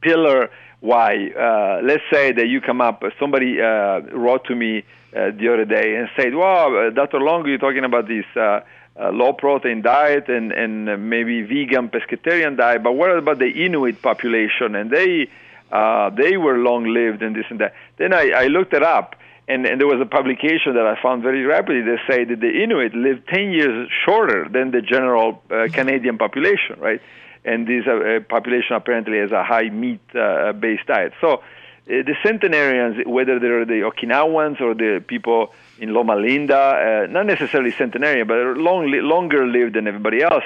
pillar 0.00 0.50
why. 0.80 1.30
Uh, 1.30 1.80
let's 1.82 2.02
say 2.12 2.32
that 2.32 2.46
you 2.46 2.60
come 2.60 2.80
up, 2.80 3.02
somebody 3.18 3.60
uh, 3.60 4.00
wrote 4.12 4.44
to 4.46 4.54
me 4.54 4.84
uh, 5.14 5.30
the 5.32 5.52
other 5.52 5.64
day 5.64 5.96
and 5.96 6.08
said, 6.16 6.34
"Wow, 6.34 6.74
uh, 6.74 6.90
Dr. 6.90 7.20
Long, 7.20 7.46
you're 7.46 7.58
talking 7.58 7.84
about 7.84 8.06
this 8.06 8.24
uh, 8.36 8.60
uh, 9.00 9.10
low 9.10 9.32
protein 9.32 9.82
diet 9.82 10.28
and 10.28 10.52
and 10.52 11.10
maybe 11.10 11.42
vegan 11.42 11.88
pescatarian 11.88 12.56
diet, 12.56 12.82
but 12.82 12.92
what 12.92 13.16
about 13.16 13.38
the 13.38 13.48
Inuit 13.64 14.00
population? 14.02 14.74
And 14.74 14.90
they 14.90 15.28
they 15.70 16.36
were 16.36 16.58
long 16.58 16.84
lived 16.84 17.22
and 17.22 17.34
this 17.34 17.46
and 17.50 17.60
that." 17.60 17.74
Then 17.96 18.12
I, 18.12 18.30
I 18.30 18.46
looked 18.46 18.72
it 18.74 18.82
up. 18.82 19.16
And, 19.50 19.64
and 19.64 19.80
there 19.80 19.86
was 19.86 19.98
a 19.98 20.04
publication 20.04 20.74
that 20.74 20.84
I 20.86 21.00
found 21.00 21.22
very 21.22 21.42
rapidly 21.46 21.80
that 21.80 22.00
say 22.06 22.22
that 22.22 22.38
the 22.38 22.62
Inuit 22.62 22.92
lived 22.92 23.26
10 23.28 23.50
years 23.50 23.88
shorter 24.04 24.46
than 24.46 24.72
the 24.72 24.82
general 24.82 25.42
Canadian 25.72 26.18
population, 26.18 26.78
right? 26.78 27.00
And 27.48 27.66
this 27.66 27.84
uh, 27.86 28.20
population 28.36 28.74
apparently 28.80 29.18
has 29.18 29.32
a 29.32 29.44
high 29.52 29.68
meat-based 29.82 30.86
diet. 30.86 31.12
So 31.20 31.30
uh, 31.34 31.40
the 31.86 32.14
centenarians, 32.22 32.94
whether 33.06 33.38
they're 33.42 33.64
the 33.64 33.80
Okinawans 33.90 34.60
or 34.60 34.74
the 34.74 35.02
people 35.14 35.40
in 35.78 35.88
Loma 35.96 36.16
Linda, 36.16 36.56
uh, 36.56 37.06
not 37.16 37.26
necessarily 37.34 37.72
centenarian, 37.72 38.26
but 38.26 38.36
long, 38.68 38.90
longer 39.14 39.46
lived 39.46 39.74
than 39.76 39.86
everybody 39.86 40.20
else, 40.22 40.44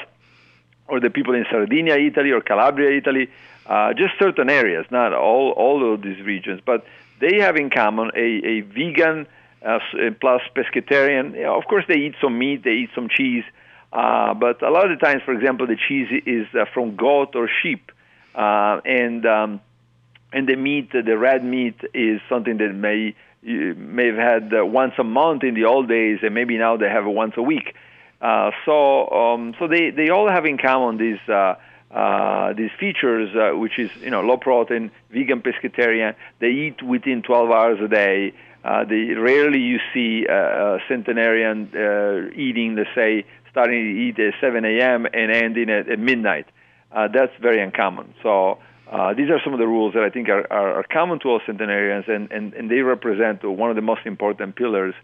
or 0.87 1.01
the 1.01 1.11
people 1.11 1.35
in 1.35 1.45
Sardinia, 1.51 1.97
Italy, 1.97 2.31
or 2.31 2.41
Calabria, 2.41 2.97
Italy, 2.97 3.29
uh, 3.67 3.93
just 3.95 4.13
certain 4.19 4.49
areas, 4.51 4.85
not 4.91 5.13
all, 5.13 5.51
all 5.65 5.95
of 5.95 6.03
these 6.03 6.21
regions, 6.23 6.61
but 6.65 6.85
they 7.21 7.41
have 7.41 7.57
in 7.57 7.71
common 7.71 8.11
a, 8.17 8.29
a 8.53 8.61
vegan 8.61 9.27
uh, 9.65 9.79
plus 10.21 10.43
pescatarian. 10.57 11.27
Of 11.45 11.65
course, 11.67 11.85
they 11.89 11.99
eat 12.07 12.15
some 12.21 12.39
meat, 12.39 12.63
they 12.65 12.77
eat 12.83 12.91
some 12.95 13.09
cheese, 13.09 13.45
uh, 13.93 14.33
but 14.35 14.63
a 14.63 14.71
lot 14.71 14.91
of 14.91 14.99
the 14.99 15.05
times, 15.05 15.23
for 15.25 15.35
example, 15.35 15.67
the 15.67 15.77
cheese 15.77 16.09
is 16.25 16.47
uh, 16.55 16.65
from 16.73 16.97
goat 16.97 17.35
or 17.35 17.49
sheep, 17.63 17.93
uh, 18.35 18.81
and 18.85 19.27
um, 19.27 19.61
and 20.33 20.49
the 20.49 20.57
meat, 20.57 20.93
the 20.93 21.19
red 21.19 21.45
meat, 21.45 21.77
is 21.93 22.21
something 22.29 22.57
that 22.57 22.75
may 22.75 23.15
may 23.43 24.07
have 24.07 24.17
had 24.17 24.55
uh, 24.55 24.65
once 24.65 24.95
a 24.99 25.05
month 25.05 25.45
in 25.45 25.55
the 25.55 25.65
old 25.65 25.89
days, 25.89 26.21
and 26.23 26.35
maybe 26.35 26.57
now 26.57 26.77
they 26.79 26.89
have 26.89 27.05
it 27.05 27.11
once 27.11 27.35
a 27.37 27.43
week. 27.43 27.75
Uh, 28.23 28.53
so 28.65 29.11
um, 29.11 29.55
so 29.59 29.69
they, 29.69 29.91
they 29.91 30.09
all 30.09 30.31
have 30.31 30.47
in 30.47 30.57
common 30.57 30.97
these 30.97 31.21
uh, 31.29 32.53
these 32.55 32.71
features, 32.81 33.31
which 33.59 33.79
is 33.79 33.91
you 34.01 34.11
know 34.11 34.23
low 34.23 34.39
protein, 34.39 34.91
vegan, 35.11 35.43
pescatarian. 35.43 36.15
They 36.39 36.49
eat 36.49 36.83
within 36.83 37.21
12 37.23 37.51
hours 37.51 37.79
a 37.83 37.89
day. 37.89 38.33
Uh, 38.65 38.85
they 38.85 39.13
rarely 39.15 39.59
you 39.59 39.81
see 39.93 40.25
a 40.25 40.79
centenarian 40.89 41.69
uh, 41.75 42.31
eating, 42.37 42.77
let's 42.77 42.89
say, 42.95 43.27
starting 43.53 43.85
to 43.85 44.01
eat 44.01 44.19
at 44.19 44.35
7 44.41 44.65
a.m. 44.65 45.07
and 45.07 45.31
ending 45.31 45.71
at, 45.71 45.89
at 45.89 45.99
midnight. 45.99 46.47
Uh, 46.91 47.09
that's 47.09 47.33
very 47.41 47.63
uncommon. 47.63 48.13
So 48.23 48.59
uh, 48.91 49.15
these 49.15 49.31
are 49.31 49.41
some 49.45 49.53
of 49.53 49.59
the 49.59 49.67
rules 49.67 49.95
that 49.95 50.03
I 50.03 50.11
think 50.11 50.29
are, 50.29 50.51
are, 50.53 50.81
are 50.81 50.85
common 50.91 51.19
to 51.21 51.29
all 51.29 51.41
centenarians, 51.47 52.07
and, 52.09 52.31
and, 52.33 52.53
and 52.55 52.71
they 52.71 52.81
represent 52.81 53.45
one 53.45 53.71
of 53.71 53.77
the 53.77 53.83
most 53.83 54.03
important 54.05 54.57
pillars 54.57 54.95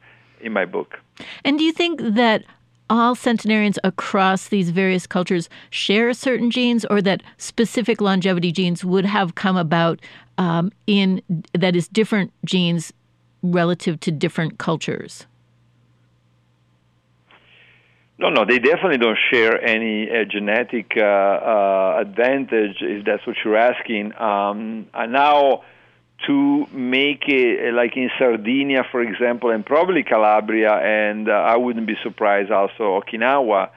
in 0.40 0.52
my 0.52 0.64
book. 0.64 0.98
And 1.44 1.58
do 1.58 1.64
you 1.64 1.72
think 1.72 2.00
that 2.00 2.44
all 2.90 3.14
centenarians 3.14 3.78
across 3.84 4.48
these 4.48 4.70
various 4.70 5.06
cultures 5.06 5.48
share 5.70 6.12
certain 6.14 6.50
genes, 6.50 6.84
or 6.90 7.02
that 7.02 7.22
specific 7.36 8.00
longevity 8.00 8.50
genes 8.50 8.84
would 8.84 9.04
have 9.04 9.34
come 9.34 9.56
about 9.56 10.00
um, 10.38 10.72
in 10.86 11.22
that 11.52 11.76
is 11.76 11.88
different 11.88 12.32
genes 12.44 12.92
relative 13.42 14.00
to 14.00 14.10
different 14.10 14.58
cultures? 14.58 15.26
No, 18.20 18.30
no, 18.30 18.44
they 18.44 18.58
definitely 18.58 18.98
don't 18.98 19.18
share 19.30 19.64
any 19.64 20.10
uh, 20.10 20.24
genetic 20.24 20.94
uh, 20.96 21.02
uh, 21.02 21.98
advantage, 22.00 22.78
if 22.80 23.04
that's 23.04 23.24
what 23.24 23.36
you're 23.44 23.56
asking. 23.56 24.12
Um, 24.20 24.88
and 24.92 25.12
now, 25.12 25.62
to 26.26 26.66
make 26.72 27.28
it 27.28 27.72
like 27.72 27.96
in 27.96 28.10
Sardinia, 28.18 28.82
for 28.90 29.02
example, 29.02 29.50
and 29.50 29.64
probably 29.64 30.02
Calabria, 30.02 30.72
and 30.72 31.28
uh, 31.28 31.32
I 31.32 31.56
wouldn't 31.58 31.86
be 31.86 31.96
surprised 32.02 32.50
also 32.50 33.00
Okinawa, 33.00 33.70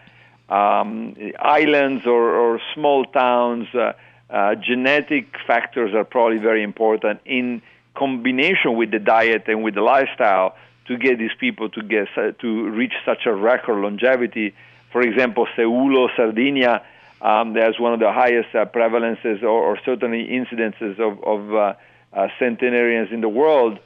um, 0.50 1.16
islands 1.40 2.08
or, 2.08 2.32
or, 2.32 2.60
small 2.74 3.06
towns, 3.06 3.68
uh, 3.76 3.94
uh, 4.32 4.56
genetic 4.56 5.36
factors 5.46 5.94
are 5.94 6.04
probably 6.04 6.40
very 6.40 6.64
important 6.64 7.22
in 7.26 7.62
combination 7.96 8.76
with 8.76 8.90
the 8.90 9.00
diet 9.00 9.44
and 9.48 9.64
with 9.64 9.76
the 9.76 9.82
lifestyle 9.82 10.56
to 10.92 10.98
get 10.98 11.18
these 11.18 11.36
people 11.40 11.70
to 11.70 11.82
get 11.82 12.08
to 12.40 12.70
reach 12.70 12.94
such 13.06 13.26
a 13.26 13.34
record 13.34 13.82
longevity. 13.82 14.54
For 14.92 15.02
example, 15.02 15.48
Seulo, 15.58 16.10
Sardinia, 16.18 16.84
um, 17.22 17.54
there's 17.54 17.80
one 17.80 17.94
of 17.94 18.00
the 18.00 18.12
highest 18.12 18.54
uh, 18.54 18.66
prevalences 18.66 19.42
or, 19.44 19.48
or, 19.48 19.80
certainly 19.86 20.28
incidences 20.28 21.00
of, 21.00 21.24
of 21.24 21.54
uh, 21.54 21.74
uh, 22.14 22.28
centenarians 22.40 23.10
in 23.12 23.22
the 23.22 23.30
world. 23.30 23.80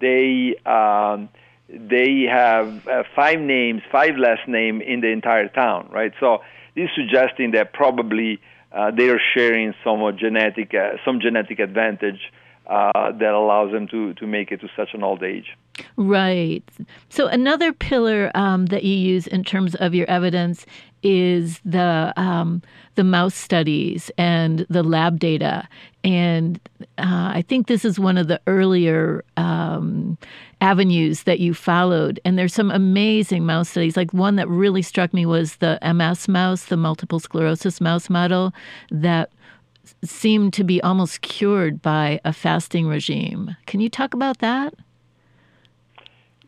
They 0.00 0.54
um, 0.64 1.28
they 1.68 2.22
have 2.30 2.86
uh, 2.86 3.02
five 3.14 3.40
names, 3.40 3.82
five 3.90 4.16
last 4.16 4.46
name 4.46 4.80
in 4.80 5.00
the 5.00 5.08
entire 5.08 5.48
town, 5.48 5.88
right? 5.90 6.12
So 6.20 6.38
this 6.74 6.84
is 6.84 6.90
suggesting 6.94 7.50
that 7.50 7.72
probably 7.72 8.40
uh, 8.72 8.92
they 8.92 9.08
are 9.08 9.20
sharing 9.34 9.74
some 9.82 10.00
genetic 10.16 10.72
uh, 10.72 10.92
some 11.04 11.20
genetic 11.20 11.58
advantage 11.58 12.20
that 12.66 13.32
allows 13.34 13.72
them 13.72 13.88
to, 13.88 14.14
to 14.14 14.26
make 14.26 14.52
it 14.52 14.60
to 14.60 14.68
such 14.76 14.90
an 14.92 15.02
old 15.02 15.22
age. 15.22 15.56
Right. 15.96 16.62
So 17.08 17.26
another 17.26 17.72
pillar 17.72 18.30
um, 18.34 18.66
that 18.66 18.84
you 18.84 18.94
use 18.94 19.26
in 19.26 19.44
terms 19.44 19.74
of 19.76 19.94
your 19.94 20.08
evidence 20.08 20.66
is 21.02 21.60
the 21.64 22.12
um, 22.16 22.62
the 22.96 23.04
mouse 23.04 23.34
studies 23.34 24.10
and 24.18 24.66
the 24.68 24.82
lab 24.82 25.20
data, 25.20 25.68
and 26.02 26.58
uh, 26.98 27.30
I 27.34 27.44
think 27.46 27.66
this 27.66 27.84
is 27.84 27.98
one 27.98 28.18
of 28.18 28.28
the 28.28 28.40
earlier 28.46 29.24
um, 29.36 30.18
avenues 30.60 31.24
that 31.24 31.40
you 31.40 31.54
followed. 31.54 32.20
And 32.24 32.38
there's 32.38 32.54
some 32.54 32.70
amazing 32.70 33.46
mouse 33.46 33.68
studies. 33.68 33.96
Like 33.96 34.12
one 34.12 34.36
that 34.36 34.48
really 34.48 34.82
struck 34.82 35.12
me 35.14 35.26
was 35.26 35.56
the 35.56 35.78
MS 35.82 36.28
mouse, 36.28 36.66
the 36.66 36.76
multiple 36.76 37.20
sclerosis 37.20 37.80
mouse 37.80 38.10
model 38.10 38.52
that 38.90 39.30
seemed 40.04 40.52
to 40.54 40.64
be 40.64 40.82
almost 40.82 41.22
cured 41.22 41.80
by 41.80 42.20
a 42.24 42.32
fasting 42.32 42.86
regime. 42.86 43.56
Can 43.66 43.80
you 43.80 43.88
talk 43.88 44.14
about 44.14 44.38
that? 44.38 44.74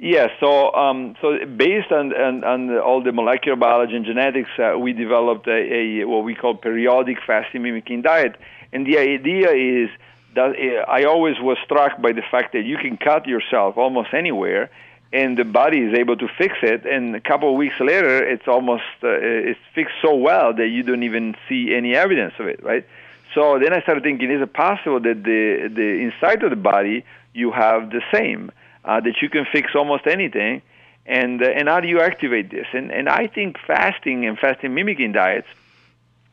Yeah, 0.03 0.29
so 0.41 0.73
um, 0.73 1.15
so 1.21 1.45
based 1.45 1.93
on, 1.93 2.15
on, 2.15 2.43
on 2.43 2.79
all 2.79 3.03
the 3.03 3.13
molecular 3.13 3.55
biology 3.55 3.97
and 3.97 4.07
genetics, 4.07 4.49
uh, 4.59 4.79
we 4.79 4.95
developed 4.95 5.47
a, 5.47 6.01
a, 6.01 6.05
what 6.07 6.25
we 6.25 6.35
call 6.35 6.55
periodic 6.55 7.19
fasting 7.27 7.63
mimicking 7.63 8.01
diet, 8.01 8.37
and 8.73 8.87
the 8.87 8.97
idea 8.97 9.51
is 9.51 9.91
that 10.35 10.57
uh, 10.57 10.91
I 10.91 11.05
always 11.05 11.39
was 11.39 11.59
struck 11.67 12.01
by 12.01 12.13
the 12.13 12.23
fact 12.31 12.55
that 12.55 12.63
you 12.63 12.79
can 12.79 12.97
cut 12.97 13.27
yourself 13.27 13.77
almost 13.77 14.15
anywhere, 14.15 14.71
and 15.13 15.37
the 15.37 15.45
body 15.45 15.81
is 15.81 15.93
able 15.93 16.17
to 16.17 16.29
fix 16.39 16.55
it, 16.63 16.87
and 16.87 17.15
a 17.15 17.21
couple 17.21 17.51
of 17.51 17.57
weeks 17.57 17.79
later, 17.79 18.27
it's 18.27 18.49
almost 18.49 18.85
uh, 19.03 19.09
it's 19.11 19.61
fixed 19.75 19.97
so 20.01 20.15
well 20.15 20.55
that 20.55 20.69
you 20.69 20.83
don't 20.83 21.03
even 21.03 21.35
see 21.47 21.75
any 21.75 21.95
evidence 21.95 22.33
of 22.39 22.47
it, 22.47 22.65
right? 22.65 22.87
So 23.35 23.59
then 23.59 23.75
I 23.75 23.83
started 23.83 24.03
thinking, 24.03 24.31
is 24.31 24.41
it 24.41 24.55
possible 24.55 24.99
that 25.01 25.25
the 25.25 25.69
the 25.69 25.89
inside 26.01 26.43
of 26.43 26.49
the 26.49 26.57
body 26.57 27.05
you 27.35 27.53
have 27.53 27.91
the 27.91 28.01
same, 28.11 28.51
uh, 28.85 29.01
that 29.01 29.15
you 29.23 29.29
can 29.29 29.47
fix 29.53 29.75
almost 29.75 30.07
anything, 30.07 30.63
and 31.07 31.43
uh, 31.43 31.47
and 31.47 31.69
how 31.69 31.81
do 31.81 31.89
you 31.89 32.01
activate 32.01 32.51
this? 32.51 32.67
And 32.73 32.91
and 32.91 33.09
I 33.09 33.27
think 33.27 33.59
fasting 33.67 34.27
and 34.27 34.39
fasting 34.39 34.75
mimicking 34.75 35.13
diets 35.13 35.49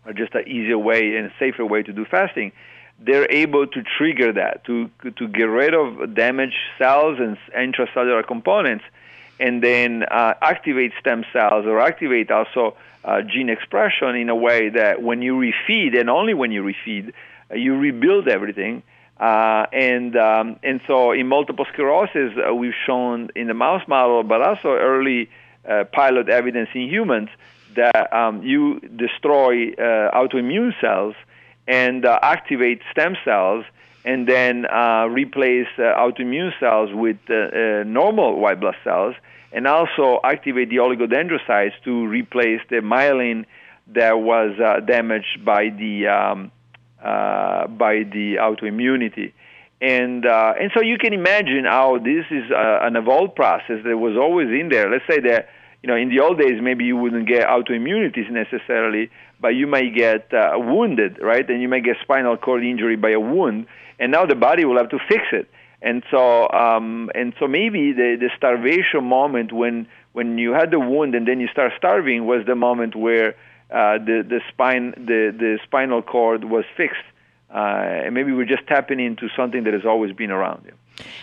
are 0.06 0.13
just 0.13 0.34
an 0.36 0.48
easier 0.48 0.77
way 0.77 1.16
and 1.16 1.27
a 1.27 1.34
safer 1.39 1.66
way 1.66 1.84
to 1.84 1.94
do 1.94 2.06
fasting. 2.06 2.51
They're 3.00 3.30
able 3.30 3.68
to 3.68 3.84
trigger 3.84 4.34
that 4.34 4.63
to 4.66 4.89
to 5.16 5.27
get 5.27 5.44
rid 5.44 5.74
of 5.74 6.16
damaged 6.16 6.58
cells 6.77 7.20
and 7.20 7.38
intracellular 7.56 8.25
components, 8.25 8.86
and 9.39 9.63
then 9.63 10.04
uh, 10.04 10.34
activate 10.42 10.94
stem 11.00 11.25
cells 11.32 11.66
or 11.66 11.80
activate 11.80 12.32
also 12.32 12.76
uh, 13.04 13.21
gene 13.21 13.50
expression 13.50 14.15
in 14.15 14.30
a 14.30 14.36
way 14.36 14.69
that 14.69 15.02
when 15.02 15.21
you 15.21 15.36
refeed, 15.36 16.00
and 16.00 16.10
only 16.10 16.34
when 16.34 16.52
you 16.52 16.63
refeed, 16.63 17.13
uh, 17.52 17.56
you 17.56 17.78
rebuild 17.78 18.28
everything. 18.28 18.84
Uh, 19.19 19.65
and 19.73 20.15
um, 20.15 20.60
and 20.63 20.80
so 20.86 21.12
in 21.12 21.27
multiple 21.27 21.65
sclerosis, 21.73 22.34
uh, 22.38 22.53
we've 22.53 22.75
shown 22.86 23.30
in 23.36 23.47
the 23.47 23.53
mouse 23.53 23.88
model, 23.88 24.23
but 24.23 24.41
also 24.41 24.69
early 24.69 25.30
uh, 25.67 25.84
pilot 25.91 26.30
evidence 26.30 26.69
in 26.73 26.88
humans 26.88 27.30
that 27.75 28.13
um, 28.15 28.43
you 28.43 28.80
destroy 28.95 29.71
uh, 29.73 30.12
autoimmune 30.15 30.73
cells 30.80 31.15
and 31.67 32.06
activate 32.06 32.82
stem 32.91 33.17
cells, 33.25 33.65
and 34.06 34.27
then 34.27 34.65
replace 35.12 35.67
autoimmune 35.77 36.58
cells 36.60 36.91
with 36.93 37.17
normal 37.86 38.39
white 38.39 38.60
blood 38.60 38.75
cells 38.84 39.15
and 39.51 39.67
also 39.67 40.19
activate 40.23 40.69
the 40.69 40.77
oligodendrocytes 40.77 41.73
to 41.84 42.08
replace 42.08 42.62
the 42.69 42.77
myelin 42.77 43.45
that 43.88 44.19
was 44.19 44.51
uh, 44.60 44.80
damaged 44.82 45.43
by 45.45 45.69
the 45.69 46.08
um, 46.08 46.51
uh, 47.03 47.67
by 47.67 48.03
the 48.03 48.36
autoimmunity. 48.39 49.33
And 49.79 50.25
uh, 50.25 50.53
and 50.60 50.71
so 50.73 50.81
you 50.81 50.97
can 50.97 51.13
imagine 51.13 51.65
how 51.65 51.99
this 51.99 52.25
is 52.31 52.49
uh, 52.51 52.79
an 52.81 52.95
evolved 52.95 53.36
process 53.36 53.83
that 53.83 53.97
was 53.97 54.17
always 54.17 54.47
in 54.47 54.69
there. 54.69 54.89
Let's 54.89 55.05
say 55.07 55.19
that 55.19 55.49
you 55.83 55.88
know 55.88 55.95
in 55.95 56.10
the 56.10 56.19
old 56.19 56.39
days 56.39 56.60
maybe 56.62 56.83
you 56.83 56.97
wouldn't 56.97 57.27
get 57.27 57.47
autoimmunities 57.47 58.31
necessarily, 58.31 59.12
but 59.39 59.49
you 59.49 59.67
might 59.67 59.93
get 59.95 60.33
uh, 60.33 60.57
wounded, 60.57 61.19
right? 61.21 61.47
And 61.47 61.62
you 61.62 61.67
might 61.67 61.83
get 61.83 61.97
spinal 62.01 62.38
cord 62.38 62.63
injury 62.63 62.95
by 62.95 63.12
a 63.12 63.19
wound, 63.19 63.67
and 63.99 64.12
now 64.12 64.25
the 64.25 64.36
body 64.36 64.65
will 64.65 64.77
have 64.77 64.89
to 64.89 64.99
fix 65.07 65.25
it. 65.31 65.47
And 65.79 66.01
so, 66.10 66.49
um, 66.49 67.12
and 67.13 67.36
so 67.39 67.47
maybe 67.47 67.93
the, 67.93 68.17
the 68.19 68.31
starvation 68.36 69.03
moment 69.03 69.53
when 69.53 69.88
when 70.13 70.39
you 70.39 70.53
had 70.53 70.71
the 70.71 70.79
wound 70.79 71.13
and 71.13 71.27
then 71.27 71.39
you 71.39 71.47
start 71.49 71.73
starving 71.77 72.25
was 72.25 72.43
the 72.47 72.55
moment 72.55 72.95
where 72.95 73.36
uh, 73.69 73.97
the 73.97 74.25
the 74.27 74.41
spine 74.49 74.91
the 74.97 75.36
the 75.38 75.60
spinal 75.63 76.01
cord 76.01 76.43
was 76.43 76.65
fixed. 76.75 77.03
Uh, 77.49 78.03
and 78.06 78.13
maybe 78.13 78.34
we're 78.34 78.45
just 78.45 78.67
tapping 78.67 78.99
into 78.99 79.30
something 79.34 79.63
that 79.63 79.73
has 79.73 79.86
always 79.86 80.12
been 80.12 80.32
around. 80.32 80.63
you. 80.65 80.73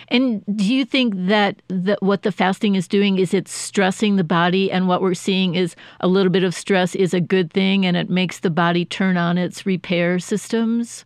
And 0.07 0.43
do 0.55 0.73
you 0.73 0.85
think 0.85 1.13
that, 1.27 1.61
that 1.67 2.01
what 2.01 2.23
the 2.23 2.31
fasting 2.31 2.75
is 2.75 2.87
doing 2.87 3.17
is 3.17 3.33
it's 3.33 3.51
stressing 3.51 4.15
the 4.15 4.23
body, 4.23 4.71
and 4.71 4.87
what 4.87 5.01
we're 5.01 5.13
seeing 5.13 5.55
is 5.55 5.75
a 5.99 6.07
little 6.07 6.31
bit 6.31 6.43
of 6.43 6.55
stress 6.55 6.95
is 6.95 7.13
a 7.13 7.21
good 7.21 7.51
thing, 7.51 7.85
and 7.85 7.97
it 7.97 8.09
makes 8.09 8.39
the 8.39 8.49
body 8.49 8.85
turn 8.85 9.17
on 9.17 9.37
its 9.37 9.65
repair 9.65 10.19
systems? 10.19 11.05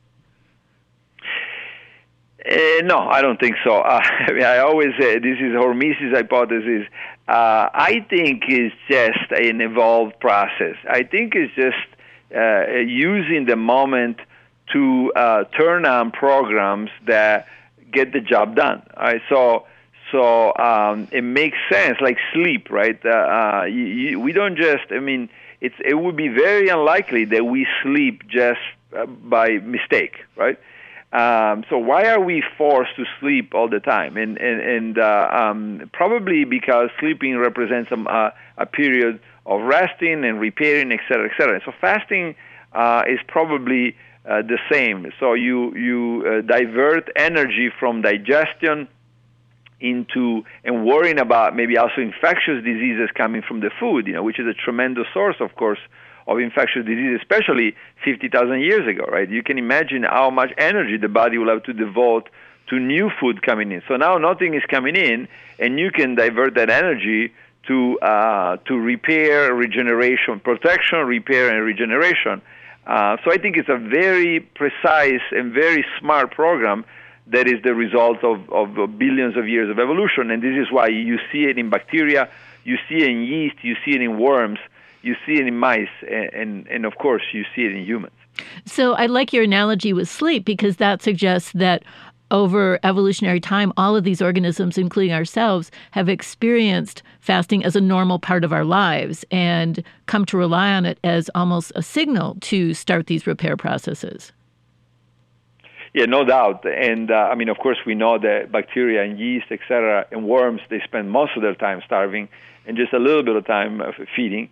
Uh, 2.46 2.82
no, 2.84 2.98
I 2.98 3.22
don't 3.22 3.40
think 3.40 3.56
so. 3.64 3.80
Uh, 3.80 4.02
I, 4.28 4.32
mean, 4.32 4.44
I 4.44 4.60
always 4.60 4.90
say 5.00 5.20
this 5.20 5.38
is 5.38 5.54
Hormesis' 5.54 6.14
hypothesis. 6.14 6.88
Uh, 7.30 7.70
I 7.72 8.04
think 8.10 8.46
it's 8.48 8.76
just 8.90 9.32
an 9.32 9.62
evolved 9.62 10.20
process. 10.20 10.78
I 10.90 11.04
think 11.04 11.36
it's 11.36 11.54
just 11.54 11.78
uh, 12.36 12.80
using 12.80 13.46
the 13.46 13.56
moment 13.56 14.18
to 14.74 15.14
uh, 15.16 15.44
turn 15.44 15.86
on 15.86 16.10
programs 16.10 16.90
that 17.06 17.46
get 17.92 18.14
the 18.14 18.20
job 18.20 18.56
done. 18.56 18.82
Right? 18.98 19.22
So, 19.30 19.68
so 20.12 20.56
um, 20.58 21.08
it 21.12 21.24
makes 21.24 21.58
sense, 21.72 22.00
like 22.02 22.18
sleep, 22.34 22.72
right? 22.72 23.00
Uh, 23.06 23.66
you, 23.66 23.84
you, 23.84 24.20
we 24.20 24.32
don't 24.32 24.56
just. 24.56 24.86
I 24.90 25.00
mean, 25.00 25.30
it's 25.62 25.76
it 25.86 26.00
would 26.00 26.16
be 26.16 26.30
very 26.30 26.70
unlikely 26.70 27.26
that 27.26 27.46
we 27.46 27.68
sleep 27.84 28.28
just 28.28 28.62
by 29.24 29.60
mistake, 29.60 30.16
right? 30.36 30.58
Um, 31.12 31.64
so 31.70 31.78
why 31.80 32.06
are 32.06 32.20
we 32.20 32.44
forced 32.58 32.96
to 32.98 33.06
sleep 33.20 33.56
all 33.56 33.68
the 33.68 33.80
time? 33.80 34.16
And 34.16 34.38
and, 34.38 34.62
and 34.62 35.00
uh, 35.00 35.30
um, 35.32 35.90
probably 35.92 36.44
because 36.46 36.90
sleeping 37.00 37.38
represents 37.38 37.90
a, 37.92 38.00
uh, 38.00 38.32
a 38.58 38.66
period 38.68 39.20
of 39.46 39.62
resting 39.62 40.24
and 40.24 40.40
repairing, 40.40 40.92
et 40.92 41.00
cetera, 41.08 41.26
et 41.26 41.32
cetera. 41.36 41.60
So 41.66 41.72
fasting 41.82 42.36
uh, 42.74 43.04
is 43.08 43.20
probably 43.28 43.96
uh, 44.24 44.44
the 44.44 44.60
same. 44.72 45.12
So 45.20 45.34
you 45.34 45.76
you 45.76 46.24
uh, 46.28 46.42
divert 46.42 47.10
energy 47.16 47.72
from 47.80 48.04
digestion 48.04 48.88
into 49.80 50.44
and 50.64 50.86
worrying 50.86 51.20
about 51.20 51.56
maybe 51.56 51.78
also 51.78 52.02
infectious 52.02 52.64
diseases 52.64 53.10
coming 53.16 53.42
from 53.42 53.62
the 53.62 53.72
food, 53.80 54.06
you 54.06 54.14
know, 54.14 54.22
which 54.22 54.40
is 54.40 54.46
a 54.46 54.54
tremendous 54.54 55.08
source, 55.14 55.38
of 55.40 55.56
course, 55.56 55.80
of 56.30 56.38
infectious 56.38 56.86
disease, 56.86 57.20
especially 57.20 57.76
50,000 58.06 58.62
years 58.62 58.88
ago, 58.88 59.04
right? 59.12 59.28
You 59.28 59.42
can 59.42 59.58
imagine 59.58 60.04
how 60.04 60.30
much 60.30 60.52
energy 60.58 60.96
the 60.96 61.10
body 61.10 61.40
will 61.40 61.50
have 61.50 61.64
to 61.64 61.74
devote 61.74 62.30
to 62.70 62.80
new 62.80 63.10
food 63.20 63.42
coming 63.42 63.72
in. 63.72 63.82
So 63.88 63.98
now 63.98 64.18
nothing 64.18 64.54
is 64.54 64.62
coming 64.70 64.96
in, 64.96 65.28
and 65.58 65.80
you 65.80 65.90
can 65.92 66.14
divert 66.14 66.54
that 66.54 66.70
energy 66.70 67.34
to 67.68 68.00
uh, 68.00 68.58
to 68.68 68.80
repair, 68.80 69.54
regeneration, 69.54 70.40
protection, 70.40 71.00
repair, 71.00 71.50
and 71.54 71.66
regeneration. 71.66 72.42
Uh, 72.86 73.18
so 73.24 73.32
I 73.32 73.38
think 73.38 73.58
it's 73.58 73.70
a 73.70 73.78
very 73.78 74.40
precise 74.40 75.26
and 75.32 75.52
very 75.52 75.84
smart 76.00 76.32
program 76.32 76.86
that 77.28 77.48
is 77.48 77.62
the 77.64 77.74
result 77.74 78.24
of, 78.24 78.50
of 78.52 78.98
billions 78.98 79.36
of 79.38 79.48
years 79.48 79.70
of 79.70 79.78
evolution. 79.80 80.32
And 80.32 80.42
this 80.42 80.58
is 80.58 80.72
why 80.72 80.88
you 80.88 81.18
see 81.32 81.44
it 81.44 81.58
in 81.58 81.70
bacteria, 81.70 82.30
you 82.64 82.78
see 82.88 83.04
it 83.04 83.10
in 83.10 83.24
yeast, 83.24 83.58
you 83.62 83.76
see 83.86 83.92
it 83.92 84.02
in 84.02 84.20
worms, 84.20 84.60
you 85.02 85.16
see 85.26 85.34
it 85.34 85.48
in 85.48 85.58
mice, 85.58 85.88
and, 86.02 86.34
and, 86.34 86.68
and 86.68 86.86
of 86.86 86.98
course, 86.98 87.24
you 87.34 87.44
see 87.56 87.64
it 87.64 87.72
in 87.72 87.86
humans. 87.86 88.14
So 88.66 88.94
I 88.94 89.06
like 89.06 89.34
your 89.34 89.44
analogy 89.44 89.94
with 89.94 90.10
sleep 90.10 90.46
because 90.46 90.78
that 90.78 91.02
suggests 91.02 91.52
that 91.54 91.84
over 92.32 92.80
evolutionary 92.84 93.40
time, 93.40 93.74
all 93.76 93.96
of 93.96 94.04
these 94.04 94.22
organisms, 94.22 94.78
including 94.78 95.14
ourselves, 95.14 95.72
have 95.92 96.08
experienced 96.08 97.02
fasting 97.20 97.64
as 97.66 97.76
a 97.76 97.82
normal 97.82 98.20
part 98.20 98.44
of 98.44 98.54
our 98.54 98.64
lives 98.64 99.26
and 99.32 99.84
come 100.06 100.26
to 100.26 100.38
rely 100.38 100.72
on 100.72 100.86
it 100.86 101.00
as 101.04 101.30
almost 101.34 101.72
a 101.76 101.82
signal 101.82 102.38
to 102.42 102.74
start 102.74 103.08
these 103.08 103.26
repair 103.26 103.58
processes. 103.58 104.32
Yeah, 105.94 106.06
no 106.06 106.24
doubt. 106.24 106.66
And 106.66 107.10
uh, 107.10 107.16
I 107.16 107.36
mean, 107.36 107.50
of 107.50 107.58
course, 107.58 107.78
we 107.86 107.96
know 107.96 108.20
that 108.20 108.52
bacteria 108.52 109.04
and 109.04 109.20
yeast, 109.20 109.48
etc., 109.50 110.06
and 110.12 110.28
worms, 110.28 110.62
they 110.70 110.82
spend 110.84 111.10
most 111.10 111.32
of 111.36 111.42
their 111.42 111.56
time 111.56 111.82
starving 111.84 112.30
and 112.68 112.78
just 112.78 112.94
a 112.94 113.00
little 113.00 113.24
bit 113.24 113.36
of 113.36 113.48
time 113.48 113.82
feeding. 114.16 114.50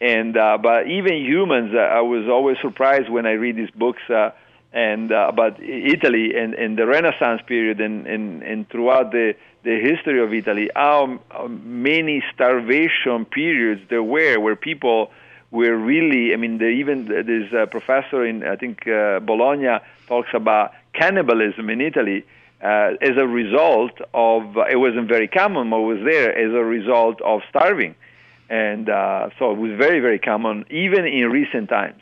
And 0.00 0.36
uh, 0.36 0.58
but 0.62 0.88
even 0.88 1.14
humans, 1.14 1.72
uh, 1.74 1.78
I 1.78 2.00
was 2.00 2.28
always 2.28 2.58
surprised 2.60 3.08
when 3.08 3.24
I 3.26 3.32
read 3.32 3.56
these 3.56 3.70
books 3.70 4.02
uh, 4.10 4.30
and 4.72 5.10
uh, 5.10 5.28
about 5.28 5.58
Italy 5.62 6.34
and, 6.36 6.52
and 6.54 6.76
the 6.76 6.86
Renaissance 6.86 7.40
period 7.46 7.80
and, 7.80 8.06
and, 8.06 8.42
and 8.42 8.68
throughout 8.68 9.10
the, 9.10 9.34
the 9.64 9.80
history 9.80 10.22
of 10.22 10.34
Italy, 10.34 10.68
how 10.76 11.18
many 11.48 12.22
starvation 12.34 13.24
periods 13.24 13.80
there 13.88 14.02
were 14.02 14.38
where 14.38 14.54
people 14.54 15.10
were 15.50 15.74
really, 15.74 16.34
I 16.34 16.36
mean, 16.36 16.60
even 16.60 17.06
there's 17.06 17.52
a 17.54 17.66
professor 17.66 18.26
in, 18.26 18.44
I 18.44 18.56
think, 18.56 18.86
uh, 18.86 19.20
Bologna 19.20 19.78
talks 20.08 20.28
about 20.34 20.72
cannibalism 20.92 21.70
in 21.70 21.80
Italy 21.80 22.26
uh, 22.62 22.92
as 23.00 23.16
a 23.16 23.26
result 23.26 23.92
of, 24.12 24.56
it 24.70 24.76
wasn't 24.76 25.08
very 25.08 25.28
common, 25.28 25.70
but 25.70 25.80
was 25.80 26.00
there 26.04 26.36
as 26.36 26.52
a 26.52 26.64
result 26.64 27.20
of 27.22 27.40
starving. 27.48 27.94
And 28.48 28.88
uh, 28.88 29.30
so 29.38 29.52
it 29.52 29.58
was 29.58 29.72
very, 29.76 30.00
very 30.00 30.18
common, 30.18 30.64
even 30.70 31.04
in 31.04 31.30
recent 31.30 31.68
times. 31.68 32.00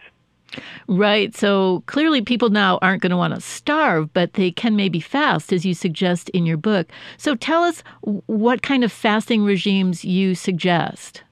Right. 0.87 1.35
So 1.35 1.83
clearly, 1.87 2.23
people 2.23 2.51
now 2.51 2.79
aren't 2.81 3.03
going 3.03 3.11
to 3.11 3.17
want 3.17 3.35
to 3.35 3.41
starve, 3.41 4.13
but 4.13 4.35
they 4.35 4.51
can 4.51 4.77
maybe 4.77 5.01
fast, 5.01 5.53
as 5.53 5.65
you 5.65 5.75
suggest 5.75 6.29
in 6.31 6.47
your 6.47 6.57
book. 6.57 6.89
So 7.17 7.35
tell 7.35 7.63
us 7.63 7.83
what 8.03 8.63
kind 8.63 8.85
of 8.85 8.93
fasting 8.93 9.45
regimes 9.45 10.05
you 10.05 10.35
suggest. 10.35 11.23